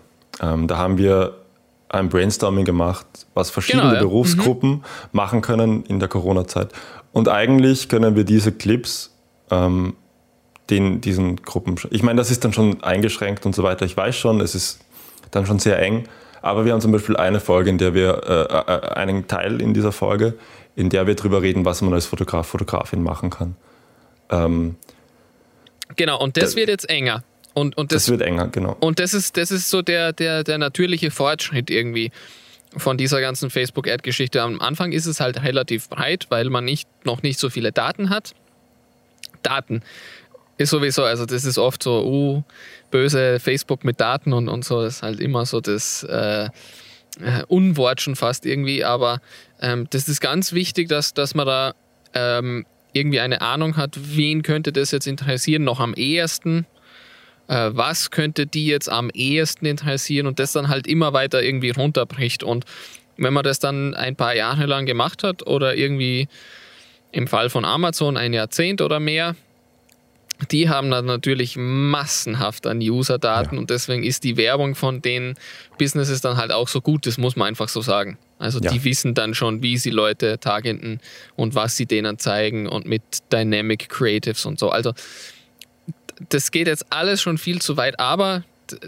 Ähm, 0.42 0.68
da 0.68 0.78
haben 0.78 0.98
wir 0.98 1.38
ein 1.90 2.10
Brainstorming 2.10 2.66
gemacht, 2.66 3.06
was 3.34 3.50
verschiedene 3.50 3.84
genau, 3.84 3.96
ja. 3.96 4.02
Berufsgruppen 4.02 4.70
mhm. 4.70 4.84
machen 5.12 5.42
können 5.42 5.84
in 5.86 6.00
der 6.00 6.10
Corona-Zeit. 6.10 6.74
Und 7.14 7.30
eigentlich 7.30 7.90
können 7.90 8.16
wir 8.16 8.24
diese 8.24 8.52
Clips 8.52 9.16
ähm, 9.50 9.96
den, 10.70 11.02
diesen 11.02 11.38
Gruppen. 11.38 11.76
Ich 11.92 12.04
meine, 12.04 12.18
das 12.18 12.30
ist 12.30 12.44
dann 12.44 12.54
schon 12.54 12.84
eingeschränkt 12.84 13.46
und 13.46 13.56
so 13.56 13.64
weiter. 13.64 13.86
Ich 13.86 13.96
weiß 13.96 14.16
schon, 14.16 14.42
es 14.42 14.54
ist 14.54 14.82
dann 15.32 15.46
schon 15.46 15.60
sehr 15.60 15.82
eng. 15.82 16.08
Aber 16.42 16.66
wir 16.66 16.74
haben 16.74 16.82
zum 16.82 16.92
Beispiel 16.92 17.16
eine 17.18 17.40
Folge, 17.40 17.70
in 17.70 17.78
der 17.78 17.94
wir, 17.94 18.22
äh, 18.26 18.72
äh, 18.72 18.94
einen 18.96 19.28
Teil 19.28 19.62
in 19.62 19.74
dieser 19.74 19.92
Folge, 19.92 20.36
in 20.76 20.90
der 20.90 21.08
wir 21.08 21.16
darüber 21.16 21.42
reden, 21.42 21.66
was 21.66 21.82
man 21.82 21.94
als 21.94 22.06
Fotograf, 22.06 22.48
Fotografin 22.48 23.02
machen 23.02 23.30
kann. 23.30 23.56
Ähm, 24.30 24.76
genau, 25.96 26.22
und 26.22 26.38
das 26.38 26.52
da, 26.52 26.58
wird 26.58 26.70
jetzt 26.70 26.90
enger. 26.90 27.24
Und, 27.54 27.78
und 27.78 27.92
das, 27.92 28.04
das, 28.04 28.12
wird 28.12 28.22
enger, 28.22 28.50
genau. 28.50 28.78
Und 28.80 29.00
das 29.00 29.14
ist, 29.14 29.38
das 29.38 29.50
ist 29.50 29.70
so 29.70 29.82
der, 29.82 30.14
der, 30.14 30.44
der 30.44 30.58
natürliche 30.60 31.10
Fortschritt 31.10 31.70
irgendwie 31.72 32.12
von 32.76 32.98
dieser 32.98 33.22
ganzen 33.22 33.50
Facebook-Ad-Geschichte. 33.50 34.42
Am 34.42 34.62
Anfang 34.62 34.92
ist 34.92 35.06
es 35.06 35.20
halt 35.20 35.42
relativ 35.44 35.90
breit, 35.90 36.28
weil 36.30 36.50
man 36.50 36.66
nicht, 36.66 36.88
noch 37.04 37.24
nicht 37.24 37.40
so 37.40 37.50
viele 37.50 37.72
Daten 37.72 38.10
hat. 38.10 38.36
Daten 39.42 39.82
ist 40.58 40.72
sowieso, 40.72 41.04
also 41.04 41.26
das 41.26 41.46
ist 41.46 41.58
oft 41.58 41.84
so, 41.84 42.06
uh, 42.06 42.44
böse 42.92 43.40
Facebook 43.40 43.84
mit 43.84 44.00
Daten 44.00 44.34
und, 44.34 44.50
und 44.50 44.66
so, 44.66 44.84
ist 44.84 45.04
halt 45.04 45.20
immer 45.20 45.46
so 45.46 45.62
das 45.62 46.04
äh, 46.04 46.46
äh, 46.46 46.50
Unwort 47.48 48.02
schon 48.02 48.16
fast 48.16 48.46
irgendwie, 48.46 48.84
aber 48.84 49.22
ähm, 49.62 49.88
das 49.90 50.08
ist 50.08 50.22
ganz 50.22 50.54
wichtig, 50.54 50.90
dass, 50.90 51.14
dass 51.14 51.36
man 51.36 51.46
da 51.46 51.74
ähm, 52.14 52.66
irgendwie 52.94 53.20
eine 53.20 53.42
Ahnung 53.42 53.78
hat, 53.78 53.92
wen 53.96 54.42
könnte 54.44 54.72
das 54.72 54.92
jetzt 54.92 55.08
interessieren, 55.08 55.64
noch 55.64 55.80
am 55.80 55.94
ehesten, 55.94 56.66
äh, 57.48 57.70
was 57.74 58.12
könnte 58.12 58.46
die 58.46 58.66
jetzt 58.66 58.90
am 58.90 59.10
ehesten 59.12 59.66
interessieren? 59.66 60.28
Und 60.28 60.40
das 60.40 60.52
dann 60.52 60.68
halt 60.68 60.88
immer 60.88 61.14
weiter 61.14 61.44
irgendwie 61.44 61.70
runterbricht. 61.70 62.44
Und 62.44 62.66
wenn 63.18 63.34
man 63.34 63.44
das 63.44 63.60
dann 63.60 63.94
ein 63.94 64.16
paar 64.16 64.36
Jahre 64.36 64.66
lang 64.66 64.86
gemacht 64.86 65.24
hat 65.24 65.46
oder 65.46 65.76
irgendwie 65.76 66.28
im 67.12 67.28
Fall 67.28 67.50
von 67.50 67.66
Amazon 67.66 68.18
ein 68.18 68.34
Jahrzehnt 68.34 68.82
oder 68.82 69.00
mehr, 69.00 69.36
die 70.52 70.70
haben 70.70 70.92
dann 70.92 71.06
natürlich 71.06 71.56
massenhaft 71.58 72.68
an 72.68 72.80
User-Daten 72.80 73.56
Ja. 73.56 73.60
und 73.62 73.70
deswegen 73.70 74.04
ist 74.04 74.24
die 74.24 74.38
Werbung 74.38 74.76
von 74.76 75.02
den 75.02 75.34
Businesses 75.80 76.22
dann 76.22 76.38
halt 76.38 76.52
auch 76.52 76.68
so 76.68 76.80
gut, 76.82 77.08
das 77.08 77.18
muss 77.18 77.36
man 77.36 77.48
einfach 77.48 77.70
so 77.70 77.82
sagen. 77.82 78.18
Also 78.40 78.60
Ja. 78.60 78.72
die 78.72 78.84
wissen 78.84 79.14
dann 79.16 79.34
schon, 79.34 79.64
wie 79.64 79.78
sie 79.78 79.90
Leute 79.90 80.40
targeten 80.40 81.00
und 81.36 81.56
was 81.56 81.76
sie 81.76 81.86
denen 81.88 82.20
zeigen 82.20 82.68
und 82.68 82.86
mit 82.86 83.02
Dynamic 83.34 83.90
Creatives 83.90 84.46
und 84.46 84.60
so. 84.60 84.70
Also 84.70 84.94
das 86.30 86.52
geht 86.52 86.68
jetzt 86.68 86.86
alles 86.92 87.22
schon 87.22 87.38
viel 87.38 87.62
zu 87.62 87.78
weit, 87.78 88.00
aber 88.00 88.44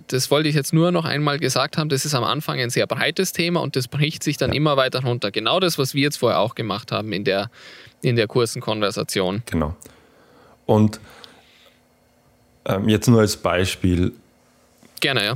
das 0.07 0.29
wollte 0.29 0.49
ich 0.49 0.55
jetzt 0.55 0.73
nur 0.73 0.91
noch 0.91 1.05
einmal 1.05 1.39
gesagt 1.39 1.77
haben, 1.77 1.89
das 1.89 2.03
ist 2.05 2.13
am 2.13 2.23
Anfang 2.23 2.59
ein 2.59 2.69
sehr 2.69 2.85
breites 2.85 3.31
Thema 3.31 3.61
und 3.61 3.75
das 3.75 3.87
bricht 3.87 4.23
sich 4.23 4.37
dann 4.37 4.51
Ja. 4.51 4.57
immer 4.57 4.77
weiter 4.77 5.01
runter. 5.03 5.31
Genau 5.31 5.59
das, 5.59 5.77
was 5.77 5.93
wir 5.93 6.01
jetzt 6.03 6.17
vorher 6.17 6.39
auch 6.39 6.53
gemacht 6.55 6.91
haben 6.91 7.13
in 7.13 7.23
der, 7.23 7.49
in 8.01 8.15
der 8.17 8.27
kurzen 8.27 8.61
Konversation. 8.61 9.41
Genau. 9.45 9.75
Und 10.65 10.99
ähm, 12.65 12.89
jetzt 12.89 13.07
nur 13.07 13.21
als 13.21 13.37
Beispiel, 13.37 14.13
Gerne, 15.01 15.23
ja. 15.23 15.33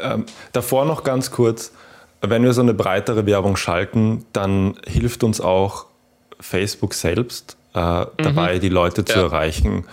Ähm, 0.00 0.24
davor 0.52 0.84
noch 0.84 1.02
ganz 1.02 1.32
kurz, 1.32 1.72
wenn 2.20 2.44
wir 2.44 2.52
so 2.52 2.60
eine 2.60 2.74
breitere 2.74 3.26
Werbung 3.26 3.56
schalten, 3.56 4.24
dann 4.32 4.76
hilft 4.86 5.24
uns 5.24 5.40
auch 5.40 5.86
Facebook 6.38 6.94
selbst 6.94 7.56
äh, 7.74 8.06
dabei, 8.18 8.60
die 8.60 8.68
Leute 8.68 9.04
zu 9.04 9.18
Ja. 9.18 9.24
erreichen. 9.24 9.84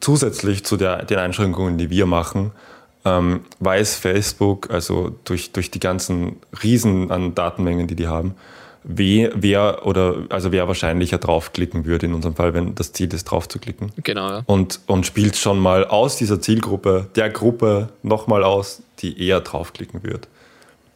Zusätzlich 0.00 0.64
zu 0.64 0.76
der, 0.76 1.04
den 1.04 1.18
Einschränkungen, 1.18 1.78
die 1.78 1.90
wir 1.90 2.06
machen, 2.06 2.52
ähm, 3.04 3.44
weiß 3.60 3.94
Facebook, 3.96 4.70
also 4.70 5.14
durch, 5.24 5.52
durch 5.52 5.70
die 5.70 5.80
ganzen 5.80 6.36
Riesen 6.62 7.10
an 7.12 7.34
Datenmengen, 7.34 7.86
die 7.86 7.94
die 7.96 8.08
haben, 8.08 8.34
wer, 8.84 9.30
wer 9.34 9.86
oder 9.86 10.24
also 10.30 10.52
wer 10.52 10.66
wahrscheinlicher 10.68 11.18
draufklicken 11.18 11.84
würde 11.84 12.06
in 12.06 12.14
unserem 12.14 12.34
Fall, 12.36 12.54
wenn 12.54 12.74
das 12.74 12.92
Ziel 12.92 13.12
ist, 13.12 13.24
draufzuklicken 13.24 13.92
Genau, 14.02 14.28
ja. 14.28 14.42
und, 14.46 14.80
und 14.86 15.06
spielt 15.06 15.36
schon 15.36 15.58
mal 15.58 15.84
aus 15.86 16.16
dieser 16.16 16.40
Zielgruppe, 16.40 17.08
der 17.16 17.30
Gruppe 17.30 17.90
nochmal 18.02 18.44
aus, 18.44 18.82
die 19.00 19.20
eher 19.22 19.40
draufklicken 19.40 20.02
wird. 20.02 20.28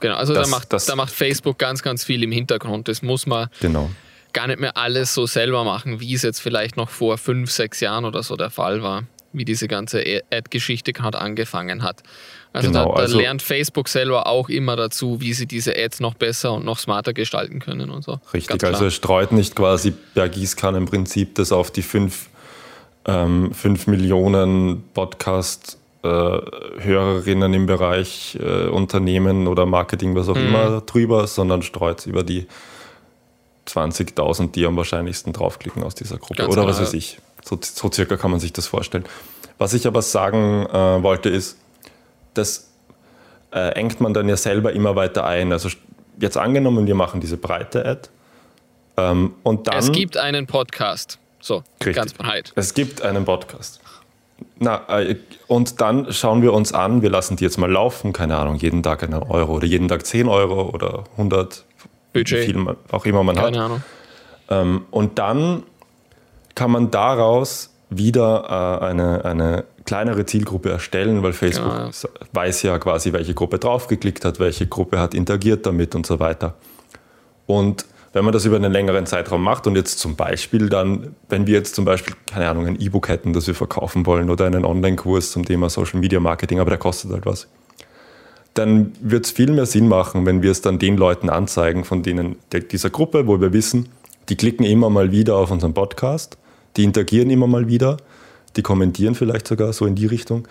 Genau, 0.01 0.17
also 0.17 0.35
Das- 0.35 0.49
da, 0.51 0.57
macht, 0.57 0.73
das- 0.73 0.87
da 0.87 0.97
macht 0.97 1.13
Facebook 1.13 1.59
ganz, 1.59 1.83
ganz 1.83 2.05
viel 2.05 2.23
im 2.23 2.33
Hintergrund. 2.33 2.89
Das 2.89 3.03
muss 3.03 3.27
man 3.27 3.49
Genau. 3.61 3.91
gar 4.33 4.47
nicht 4.49 4.61
mehr 4.61 4.77
alles 4.77 5.15
so 5.15 5.27
selber 5.27 5.65
machen, 5.65 6.01
wie 6.01 6.15
es 6.15 6.23
jetzt 6.23 6.41
vielleicht 6.41 6.77
noch 6.77 6.91
vor 6.91 7.19
fünf, 7.19 7.51
sechs 7.51 7.81
Jahren 7.81 8.05
oder 8.05 8.23
so 8.23 8.37
der 8.37 8.51
Fall 8.51 8.83
war, 8.83 9.05
wie 9.35 9.45
diese 9.45 9.69
ganze 9.69 10.03
Ad-Geschichte 10.31 10.93
gerade 10.93 11.21
angefangen 11.21 11.83
hat. 11.83 12.03
Also, 12.53 12.69
Genau, 12.69 12.89
da, 12.91 12.95
da 12.95 13.01
also- 13.03 13.19
lernt 13.19 13.43
Facebook 13.43 13.89
selber 13.89 14.27
auch 14.27 14.49
immer 14.49 14.77
dazu, 14.77 15.21
wie 15.21 15.33
sie 15.35 15.47
diese 15.47 15.77
Ads 15.77 16.01
noch 16.01 16.15
besser 16.15 16.53
und 16.53 16.65
noch 16.65 16.79
smarter 16.79 17.13
gestalten 17.13 17.59
können 17.59 17.91
und 17.91 18.05
so. 18.05 18.21
Richtig, 18.33 18.63
also 18.65 18.85
er 18.85 18.91
streut 18.91 19.33
nicht 19.33 19.57
quasi 19.57 19.93
per 20.15 20.29
Gießkanne 20.29 20.79
im 20.79 20.87
Prinzip 20.87 21.35
das 21.35 21.53
auf 21.53 21.71
die 21.71 21.83
5 21.83 22.29
ähm, 23.07 23.53
fünf 23.53 23.87
Millionen 23.87 24.83
Podcast-Hörerinnen 24.95 27.55
im 27.55 27.67
Bereich 27.67 28.39
äh, 28.41 28.69
Unternehmen 28.69 29.47
oder 29.47 29.67
Marketing, 29.67 30.15
was 30.15 30.29
auch 30.29 30.37
Mhm. 30.37 30.47
immer, 30.47 30.81
drüber, 30.81 31.27
sondern 31.27 31.63
streut 31.63 32.01
es 32.01 32.07
über 32.07 32.23
die 32.23 32.47
20.000, 33.67 34.53
die 34.53 34.67
am 34.67 34.77
wahrscheinlichsten 34.77 35.33
draufklicken 35.33 35.83
aus 35.83 35.95
dieser 35.95 36.19
Gruppe. 36.19 36.35
Ganz 36.37 36.53
oder 36.53 36.63
genau, 36.63 36.73
was 36.73 36.81
weiß 36.81 36.95
ich. 36.95 37.19
So, 37.45 37.59
so 37.61 37.91
circa 37.93 38.17
kann 38.17 38.31
man 38.31 38.41
sich 38.41 38.53
das 38.53 38.67
vorstellen. 38.67 39.05
Was 39.59 39.75
ich 39.75 39.87
aber 39.87 40.03
sagen 40.03 40.67
äh, 40.67 41.03
wollte, 41.03 41.29
ist, 41.29 41.59
das 42.33 42.71
äh, 43.53 43.69
engt 43.75 44.01
man 44.01 44.15
dann 44.15 44.29
ja 44.29 44.37
selber 44.37 44.73
immer 44.73 44.97
weiter 44.97 45.27
ein. 45.27 45.53
Also 45.53 45.69
jetzt 46.19 46.37
angenommen, 46.39 46.87
wir 46.87 46.95
machen 46.95 47.21
diese 47.21 47.37
breite 47.37 47.85
Ad 47.85 48.09
ähm, 48.97 49.35
und 49.43 49.69
dann 49.69 49.77
es 49.77 49.93
gibt 49.93 50.17
einen 50.17 50.47
Podcast. 50.47 51.19
So, 51.41 51.63
Richtig. 51.81 51.97
ganz 51.97 52.15
breit. 52.15 52.53
es 52.57 52.73
gibt 52.73 53.03
einen 53.03 53.27
Podcast. 53.27 53.81
Na, 54.59 54.83
äh, 55.01 55.17
und 55.47 55.81
dann 55.83 56.13
schauen 56.13 56.41
wir 56.41 56.55
uns 56.55 56.73
an, 56.73 57.03
wir 57.03 57.11
lassen 57.11 57.37
die 57.37 57.45
jetzt 57.45 57.59
mal 57.59 57.71
laufen, 57.71 58.13
keine 58.15 58.39
Ahnung, 58.39 58.57
jeden 58.57 58.83
Tag 58.83 59.03
einen 59.03 59.23
Euro 59.23 59.57
oder 59.57 59.67
jeden 59.67 59.89
Tag 59.89 60.07
10 60.07 60.29
Euro 60.29 60.71
oder 60.71 61.05
100, 61.13 61.65
Budget. 62.15 62.41
wie 62.41 62.45
viel 62.47 62.57
man, 62.57 62.77
auch 62.91 63.05
immer 63.05 63.23
man 63.23 63.37
hat. 63.37 63.45
Keine 63.45 63.63
Ahnung. 63.63 63.83
Ähm, 64.49 64.87
und 64.91 65.19
dann 65.19 65.65
kann 66.55 66.71
man 66.71 66.91
daraus 66.91 67.71
wieder 67.91 68.81
äh, 68.81 68.85
eine, 68.85 69.25
eine 69.25 69.65
kleinere 69.85 70.27
Zielgruppe 70.27 70.71
erstellen, 70.71 71.23
weil 71.23 71.33
Facebook 71.33 71.73
Genau, 71.73 71.87
ja. 71.87 72.09
weiß 72.33 72.63
ja 72.63 72.79
quasi, 72.79 73.13
welche 73.13 73.35
Gruppe 73.35 73.59
draufgeklickt 73.59 74.25
hat, 74.25 74.41
welche 74.41 74.67
Gruppe 74.67 74.99
hat 74.99 75.15
interagiert 75.15 75.67
damit 75.67 75.95
und 75.95 76.07
so 76.07 76.21
weiter. 76.21 76.55
Und 77.47 77.87
wenn 78.15 78.25
man 78.25 78.33
das 78.33 78.45
über 78.45 78.57
einen 78.57 78.73
längeren 78.73 79.07
Zeitraum 79.07 79.43
macht 79.43 79.67
und 79.67 79.77
jetzt 79.77 79.99
zum 79.99 80.15
Beispiel 80.15 80.69
dann, 80.69 81.17
wenn 81.29 81.47
wir 81.47 81.55
jetzt 81.55 81.75
zum 81.75 81.85
Beispiel, 81.85 82.15
keine 82.31 82.49
Ahnung, 82.49 82.67
ein 82.67 82.81
E-Book 82.81 83.09
hätten, 83.09 83.33
das 83.33 83.47
wir 83.49 83.55
verkaufen 83.55 84.07
wollen 84.07 84.31
oder 84.31 84.47
einen 84.47 84.65
Online-Kurs 84.65 85.33
zum 85.33 85.45
Thema 85.45 85.69
Social 85.69 86.01
Media 86.01 86.21
Marketing, 86.21 86.61
aber 86.61 86.71
der 86.71 86.79
kostet 86.79 87.11
halt 87.11 87.27
was, 87.27 87.49
dann 88.55 88.93
wird 89.01 89.27
es 89.27 89.33
viel 89.33 89.51
mehr 89.51 89.67
Sinn 89.67 89.89
machen, 89.89 90.27
wenn 90.27 90.43
wir 90.43 90.53
es 90.53 90.63
dann 90.63 90.79
den 90.79 90.97
Leuten 90.97 91.29
anzeigen, 91.29 91.85
von 91.85 92.05
denen 92.05 92.37
der, 92.53 92.61
dieser 92.61 92.89
Gruppe, 92.89 93.27
wo 93.27 93.41
wir 93.41 93.53
wissen, 93.53 93.89
die 94.29 94.37
klicken 94.37 94.65
immer 94.65 94.91
mal 94.91 95.11
wieder 95.11 95.35
auf 95.37 95.51
unseren 95.51 95.75
Podcast, 95.75 96.39
die 96.77 96.85
interagieren 96.85 97.31
immer 97.31 97.47
mal 97.47 97.69
wieder, 97.69 97.97
die 98.57 98.63
kommentieren 98.63 99.15
vielleicht 99.15 99.49
sogar 99.49 99.73
so 99.73 99.87
in 99.87 99.95
die 99.95 100.07
Richtung, 100.07 100.47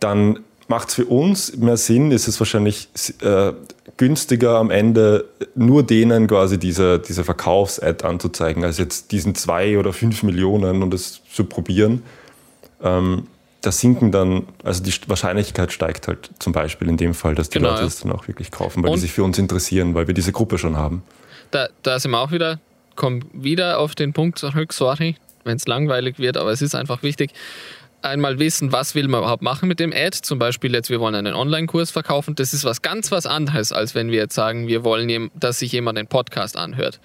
dann 0.00 0.40
macht 0.68 0.88
es 0.88 0.94
für 0.94 1.06
uns 1.06 1.56
mehr 1.56 1.76
Sinn, 1.76 2.12
ist 2.12 2.28
es 2.28 2.38
wahrscheinlich 2.40 2.88
äh, 3.22 3.52
günstiger 3.96 4.56
am 4.58 4.70
Ende 4.70 5.26
nur 5.54 5.82
denen 5.82 6.26
quasi 6.26 6.58
diese, 6.58 6.98
diese 7.00 7.24
Verkaufs-Ad 7.24 8.06
anzuzeigen, 8.06 8.64
als 8.64 8.78
jetzt 8.78 9.12
diesen 9.12 9.34
zwei 9.34 9.78
oder 9.78 9.92
fünf 9.92 10.22
Millionen 10.22 10.82
und 10.82 10.94
das 10.94 11.20
zu 11.32 11.44
probieren. 11.44 12.02
Ähm, 12.82 13.26
da 13.62 13.72
sinken 13.72 14.10
dann, 14.10 14.46
also 14.64 14.82
die 14.82 14.92
Wahrscheinlichkeit 15.06 15.70
steigt 15.72 16.08
halt 16.08 16.30
zum 16.38 16.52
Beispiel 16.52 16.88
in 16.88 16.96
dem 16.96 17.12
Fall, 17.14 17.34
dass 17.34 17.50
die 17.50 17.58
Genau, 17.58 17.72
Leute 17.72 17.82
das 17.82 18.00
dann 18.00 18.12
auch 18.12 18.26
wirklich 18.26 18.50
kaufen, 18.50 18.82
weil 18.82 18.90
Und- 18.90 18.96
die 18.96 19.02
sich 19.02 19.12
für 19.12 19.24
uns 19.24 19.38
interessieren, 19.38 19.94
weil 19.94 20.06
wir 20.06 20.14
diese 20.14 20.32
Gruppe 20.32 20.56
schon 20.56 20.76
haben. 20.76 21.02
Da, 21.50 21.68
da 21.82 21.98
sind 21.98 22.12
wir 22.12 22.20
auch 22.20 22.30
wieder, 22.30 22.58
kommen 22.96 23.24
wieder 23.34 23.78
auf 23.80 23.94
den 23.94 24.12
Punkt 24.12 24.38
zurück, 24.38 24.72
sorry, 24.72 25.16
wenn 25.44 25.56
es 25.56 25.66
langweilig 25.66 26.18
wird, 26.18 26.36
aber 26.36 26.50
es 26.50 26.62
ist 26.62 26.74
einfach 26.74 27.02
wichtig. 27.02 27.32
Einmal 28.02 28.38
wissen, 28.38 28.72
was 28.72 28.94
will 28.94 29.08
man 29.08 29.20
überhaupt 29.20 29.42
machen 29.42 29.68
mit 29.68 29.78
dem 29.78 29.92
Ad. 29.92 30.18
Zum 30.22 30.38
Beispiel 30.38 30.72
jetzt, 30.72 30.88
wir 30.88 31.00
wollen 31.00 31.14
einen 31.14 31.34
Online-Kurs 31.34 31.90
verkaufen. 31.90 32.34
Das 32.34 32.54
ist 32.54 32.64
was 32.64 32.80
ganz 32.80 33.10
was 33.10 33.26
anderes, 33.26 33.72
als 33.72 33.94
wenn 33.94 34.10
wir 34.10 34.18
jetzt 34.18 34.34
sagen, 34.34 34.68
wir 34.68 34.84
wollen, 34.84 35.30
dass 35.34 35.58
sich 35.58 35.72
jemand 35.72 35.98
den 35.98 36.06
Podcast 36.06 36.56
anhört. 36.56 36.98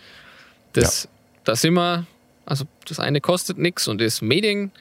Das, 0.71 1.10
da 1.43 1.56
sind 1.56 1.74
wir, 1.74 2.06
also 2.45 2.65
das 2.88 3.00
eine 3.00 3.19
kostet 3.19 3.58
nichts 3.58 3.88
und 3.89 4.02
ist 4.02 4.21
Medien, 4.21 4.71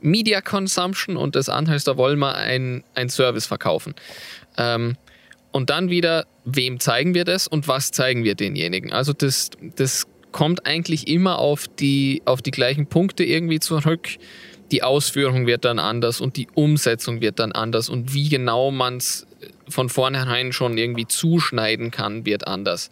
Media 0.00 0.40
Consumption 0.40 1.16
und 1.16 1.36
das 1.36 1.50
andere 1.50 1.76
ist, 1.76 1.86
da 1.86 1.96
wollen 1.96 2.18
wir 2.18 2.34
ein, 2.34 2.82
ein 2.94 3.10
Service 3.10 3.46
verkaufen. 3.46 3.94
Ähm, 4.56 4.96
und 5.52 5.70
dann 5.70 5.90
wieder, 5.90 6.26
wem 6.44 6.80
zeigen 6.80 7.14
wir 7.14 7.24
das 7.24 7.48
und 7.48 7.68
was 7.68 7.90
zeigen 7.90 8.24
wir 8.24 8.34
denjenigen? 8.34 8.92
Also 8.92 9.12
das, 9.12 9.50
das 9.76 10.06
kommt 10.32 10.66
eigentlich 10.66 11.08
immer 11.08 11.38
auf 11.38 11.66
die, 11.68 12.22
auf 12.24 12.42
die 12.42 12.50
gleichen 12.50 12.86
Punkte 12.86 13.24
irgendwie 13.24 13.60
zurück. 13.60 14.08
Die 14.70 14.82
Ausführung 14.82 15.46
wird 15.46 15.64
dann 15.64 15.78
anders 15.78 16.20
und 16.20 16.36
die 16.36 16.48
Umsetzung 16.54 17.20
wird 17.20 17.38
dann 17.38 17.52
anders 17.52 17.88
und 17.88 18.14
wie 18.14 18.28
genau 18.28 18.70
man 18.70 18.98
es 18.98 19.26
von 19.68 19.88
vornherein 19.88 20.52
schon 20.52 20.78
irgendwie 20.78 21.06
zuschneiden 21.06 21.90
kann, 21.90 22.24
wird 22.24 22.46
anders. 22.46 22.90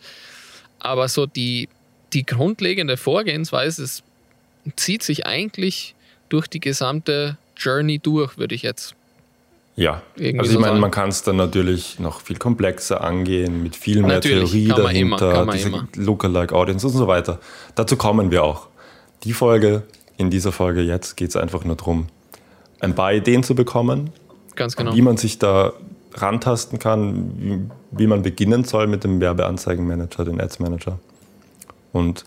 Aber 0.80 1.08
so 1.08 1.26
die, 1.26 1.68
die 2.12 2.24
grundlegende 2.24 2.96
Vorgehensweise 2.96 3.82
es 3.84 4.02
zieht 4.76 5.02
sich 5.02 5.26
eigentlich 5.26 5.94
durch 6.28 6.46
die 6.46 6.60
gesamte 6.60 7.38
Journey 7.56 7.98
durch, 7.98 8.38
würde 8.38 8.54
ich 8.54 8.62
jetzt 8.62 8.94
Ja, 9.78 10.02
Irgendwie 10.16 10.40
also 10.40 10.50
ich 10.50 10.54
so 10.56 10.60
meine, 10.60 10.80
man 10.80 10.90
kann 10.90 11.08
es 11.08 11.22
dann 11.22 11.36
natürlich 11.36 12.00
noch 12.00 12.20
viel 12.20 12.36
komplexer 12.36 13.00
angehen, 13.00 13.62
mit 13.62 13.76
viel 13.76 14.00
mehr 14.00 14.16
Natürlich, 14.16 14.50
Theorie 14.50 14.64
immer, 14.64 14.74
dahinter, 14.74 15.44
man 15.44 15.56
diese 15.56 15.68
immer. 15.68 15.88
Lookalike 15.94 16.52
Audience 16.52 16.84
und 16.84 16.94
so 16.94 17.06
weiter. 17.06 17.38
Dazu 17.76 17.96
kommen 17.96 18.32
wir 18.32 18.42
auch. 18.42 18.66
Die 19.22 19.32
Folge, 19.32 19.84
in 20.16 20.30
dieser 20.30 20.50
Folge 20.50 20.80
jetzt, 20.80 21.16
geht 21.16 21.28
es 21.28 21.36
einfach 21.36 21.64
nur 21.64 21.76
darum, 21.76 22.08
ein 22.80 22.96
paar 22.96 23.12
Ideen 23.12 23.44
zu 23.44 23.54
bekommen, 23.54 24.10
ganz 24.56 24.74
genau. 24.74 24.96
wie 24.96 25.02
man 25.02 25.16
sich 25.16 25.38
da 25.38 25.74
rantasten 26.14 26.80
kann, 26.80 27.30
wie, 27.38 27.60
wie 27.92 28.08
man 28.08 28.22
beginnen 28.22 28.64
soll 28.64 28.88
mit 28.88 29.04
dem 29.04 29.20
Werbeanzeigenmanager, 29.20 30.24
den 30.24 30.40
Ads 30.40 30.58
Manager. 30.58 30.98
Und 31.92 32.24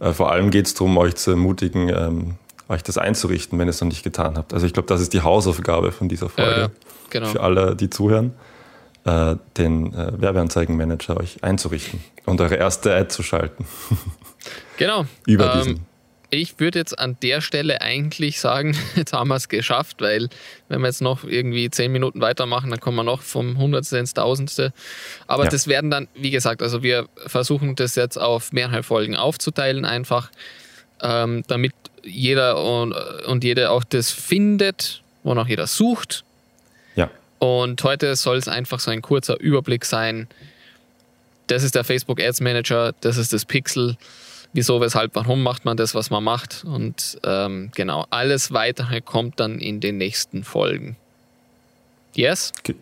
äh, 0.00 0.12
vor 0.12 0.32
allem 0.32 0.50
geht 0.50 0.68
es 0.68 0.72
darum, 0.72 0.96
euch 0.96 1.16
zu 1.16 1.32
ermutigen, 1.32 1.90
ähm, 1.90 2.34
euch 2.68 2.82
das 2.82 2.98
einzurichten, 2.98 3.58
wenn 3.58 3.68
ihr 3.68 3.70
es 3.70 3.80
noch 3.80 3.88
nicht 3.88 4.02
getan 4.02 4.36
habt. 4.38 4.52
Also 4.54 4.66
ich 4.66 4.72
glaube, 4.72 4.88
das 4.88 5.00
ist 5.00 5.12
die 5.12 5.20
Hausaufgabe 5.22 5.92
von 5.92 6.08
dieser 6.08 6.28
Folge 6.28 6.62
Äh, 6.62 6.68
genau. 7.10 7.26
für 7.28 7.40
alle, 7.42 7.76
die 7.76 7.90
zuhören, 7.90 8.32
äh, 9.04 9.36
den 9.58 9.92
äh, 9.92 10.12
Werbeanzeigenmanager 10.20 11.18
euch 11.18 11.42
einzurichten 11.44 12.02
und 12.26 12.40
eure 12.40 12.54
erste 12.56 12.94
Ad 12.94 13.08
zu 13.10 13.22
schalten 13.22 13.66
Genau. 14.78 15.04
über 15.26 15.52
Ähm, 15.54 15.58
diesen. 15.60 15.86
Ich 16.30 16.58
würde 16.58 16.80
jetzt 16.80 16.98
an 16.98 17.16
der 17.22 17.40
Stelle 17.40 17.80
eigentlich 17.80 18.40
sagen, 18.40 18.76
jetzt 18.96 19.12
haben 19.12 19.28
wir 19.28 19.36
es 19.36 19.48
geschafft, 19.48 20.00
weil 20.00 20.28
wenn 20.68 20.80
wir 20.80 20.88
jetzt 20.88 21.02
noch 21.02 21.22
irgendwie 21.22 21.70
zehn 21.70 21.92
Minuten 21.92 22.20
weitermachen, 22.20 22.70
dann 22.70 22.80
kommen 22.80 22.96
wir 22.96 23.04
noch 23.04 23.22
vom 23.22 23.56
Hundertste 23.58 23.98
ins 23.98 24.14
Tausendste. 24.14 24.72
Aber 25.28 25.44
Ja. 25.44 25.50
das 25.50 25.68
werden 25.68 25.90
dann, 25.90 26.08
wie 26.14 26.30
gesagt, 26.30 26.60
also 26.62 26.82
wir 26.82 27.08
versuchen 27.26 27.76
das 27.76 27.94
jetzt 27.94 28.16
auf 28.16 28.52
mehrere 28.52 28.82
Folgen 28.82 29.14
aufzuteilen, 29.16 29.84
einfach, 29.84 30.30
ähm, 31.02 31.44
damit 31.46 31.72
jeder 32.04 32.62
und, 32.62 32.92
und 33.26 33.44
jede 33.44 33.70
auch 33.70 33.84
das 33.84 34.10
findet, 34.10 35.02
wonach 35.22 35.48
jeder 35.48 35.66
sucht. 35.66 36.24
Ja. 36.94 37.10
Und 37.38 37.82
heute 37.82 38.14
soll 38.16 38.36
es 38.36 38.48
einfach 38.48 38.80
so 38.80 38.90
ein 38.90 39.02
kurzer 39.02 39.38
Überblick 39.40 39.84
sein. 39.84 40.28
Das 41.46 41.62
ist 41.62 41.74
der 41.74 41.84
Facebook 41.84 42.20
Ads 42.20 42.40
Manager, 42.40 42.94
das 43.00 43.16
ist 43.16 43.32
das 43.32 43.44
Pixel. 43.44 43.96
Wieso, 44.52 44.80
weshalb, 44.80 45.14
warum 45.16 45.42
macht 45.42 45.64
man 45.64 45.76
das, 45.76 45.94
was 45.94 46.10
man 46.10 46.22
macht? 46.22 46.64
Und 46.64 47.18
ähm, 47.24 47.70
genau, 47.74 48.06
alles 48.10 48.52
weitere 48.52 49.00
kommt 49.00 49.40
dann 49.40 49.58
in 49.58 49.80
den 49.80 49.98
nächsten 49.98 50.44
Folgen. 50.44 50.96
Yes? 52.14 52.52
Okay. 52.60 52.76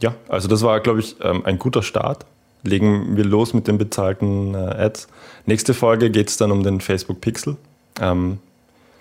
Ja, 0.00 0.14
also 0.28 0.48
das 0.48 0.62
war, 0.62 0.80
glaube 0.80 1.00
ich, 1.00 1.16
ähm, 1.20 1.44
ein 1.44 1.58
guter 1.58 1.82
Start. 1.82 2.24
Legen 2.68 3.16
wir 3.16 3.24
los 3.24 3.54
mit 3.54 3.66
den 3.66 3.78
bezahlten 3.78 4.54
äh, 4.54 4.58
Ads. 4.58 5.08
Nächste 5.46 5.74
Folge 5.74 6.10
geht 6.10 6.28
es 6.28 6.36
dann 6.36 6.50
um 6.50 6.62
den 6.62 6.80
Facebook 6.80 7.20
Pixel. 7.20 7.56
Ähm, 8.00 8.38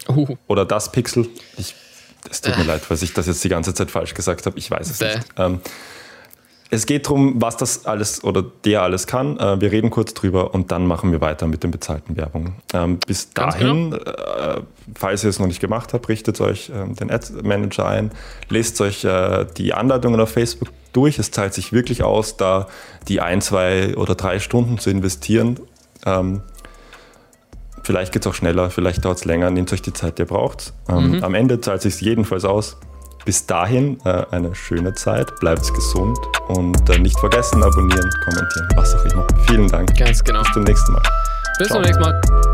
uh. 0.09 0.35
Oder 0.47 0.65
das 0.65 0.91
Pixel. 0.91 1.27
Ich, 1.57 1.75
es 2.29 2.41
tut 2.41 2.57
mir 2.57 2.63
äh. 2.63 2.67
leid, 2.67 2.89
weil 2.89 2.97
ich 3.01 3.13
das 3.13 3.27
jetzt 3.27 3.43
die 3.43 3.49
ganze 3.49 3.73
Zeit 3.73 3.91
falsch 3.91 4.13
gesagt 4.13 4.45
habe. 4.45 4.57
Ich 4.57 4.71
weiß 4.71 4.89
es 4.89 4.99
Bäh. 4.99 5.15
nicht. 5.15 5.27
Ähm, 5.37 5.59
es 6.69 6.85
geht 6.85 7.05
darum, 7.05 7.41
was 7.41 7.55
das 7.57 7.85
alles 7.85 8.23
oder 8.23 8.43
der 8.65 8.81
alles 8.81 9.07
kann. 9.07 9.37
Äh, 9.39 9.61
wir 9.61 9.71
reden 9.71 9.89
kurz 9.89 10.13
drüber 10.13 10.53
und 10.53 10.71
dann 10.71 10.85
machen 10.85 11.11
wir 11.11 11.21
weiter 11.21 11.47
mit 11.47 11.63
den 11.63 11.71
bezahlten 11.71 12.17
Werbungen. 12.17 12.55
Ähm, 12.73 12.99
bis 13.05 13.29
dahin, 13.29 13.91
genau. 13.91 13.97
äh, 13.97 14.61
falls 14.95 15.23
ihr 15.23 15.29
es 15.29 15.39
noch 15.39 15.47
nicht 15.47 15.61
gemacht 15.61 15.93
habt, 15.93 16.09
richtet 16.09 16.41
euch 16.41 16.69
äh, 16.69 16.93
den 16.93 17.09
Ad 17.09 17.31
Manager 17.43 17.87
ein, 17.87 18.11
lest 18.49 18.81
euch 18.81 19.05
äh, 19.05 19.45
die 19.57 19.73
Anleitungen 19.73 20.19
auf 20.19 20.29
Facebook 20.29 20.69
durch. 20.91 21.19
Es 21.19 21.31
zahlt 21.31 21.53
sich 21.53 21.71
wirklich 21.71 22.03
aus, 22.03 22.35
da 22.35 22.67
die 23.07 23.21
ein, 23.21 23.41
zwei 23.41 23.95
oder 23.95 24.15
drei 24.15 24.39
Stunden 24.39 24.77
zu 24.77 24.89
investieren. 24.89 25.59
Ähm, 26.05 26.41
vielleicht 27.83 28.11
geht 28.11 28.25
es 28.25 28.27
auch 28.27 28.35
schneller, 28.35 28.69
vielleicht 28.71 29.05
dauert 29.05 29.19
es 29.19 29.25
länger. 29.25 29.51
Nehmt 29.51 29.71
euch 29.71 29.81
die 29.81 29.93
Zeit, 29.93 30.17
die 30.17 30.23
ihr 30.23 30.27
braucht. 30.27 30.73
Ähm, 30.89 31.17
mhm. 31.17 31.23
Am 31.23 31.33
Ende 31.33 31.61
zahlt 31.61 31.85
es 31.85 31.97
sich 31.97 32.01
jedenfalls 32.01 32.43
aus. 32.43 32.77
Bis 33.27 33.45
dahin 33.45 33.99
äh, 34.05 34.23
eine 34.31 34.55
schöne 34.55 34.93
Zeit, 34.93 35.35
bleibt 35.41 35.73
gesund 35.73 36.17
und 36.47 36.89
äh, 36.89 36.97
nicht 36.97 37.19
vergessen, 37.19 37.61
abonnieren, 37.61 38.09
kommentieren, 38.23 38.69
was 38.77 38.95
auch 38.95 39.03
immer. 39.03 39.27
Vielen 39.49 39.67
Dank. 39.67 39.97
Ganz 39.97 40.23
genau. 40.23 40.39
Bis 40.43 40.53
zum 40.53 40.63
nächsten 40.63 40.93
Mal. 40.93 41.03
Bis 41.57 41.67
Ciao. 41.67 41.75
zum 41.75 41.81
nächsten 41.81 42.03
Mal. 42.03 42.46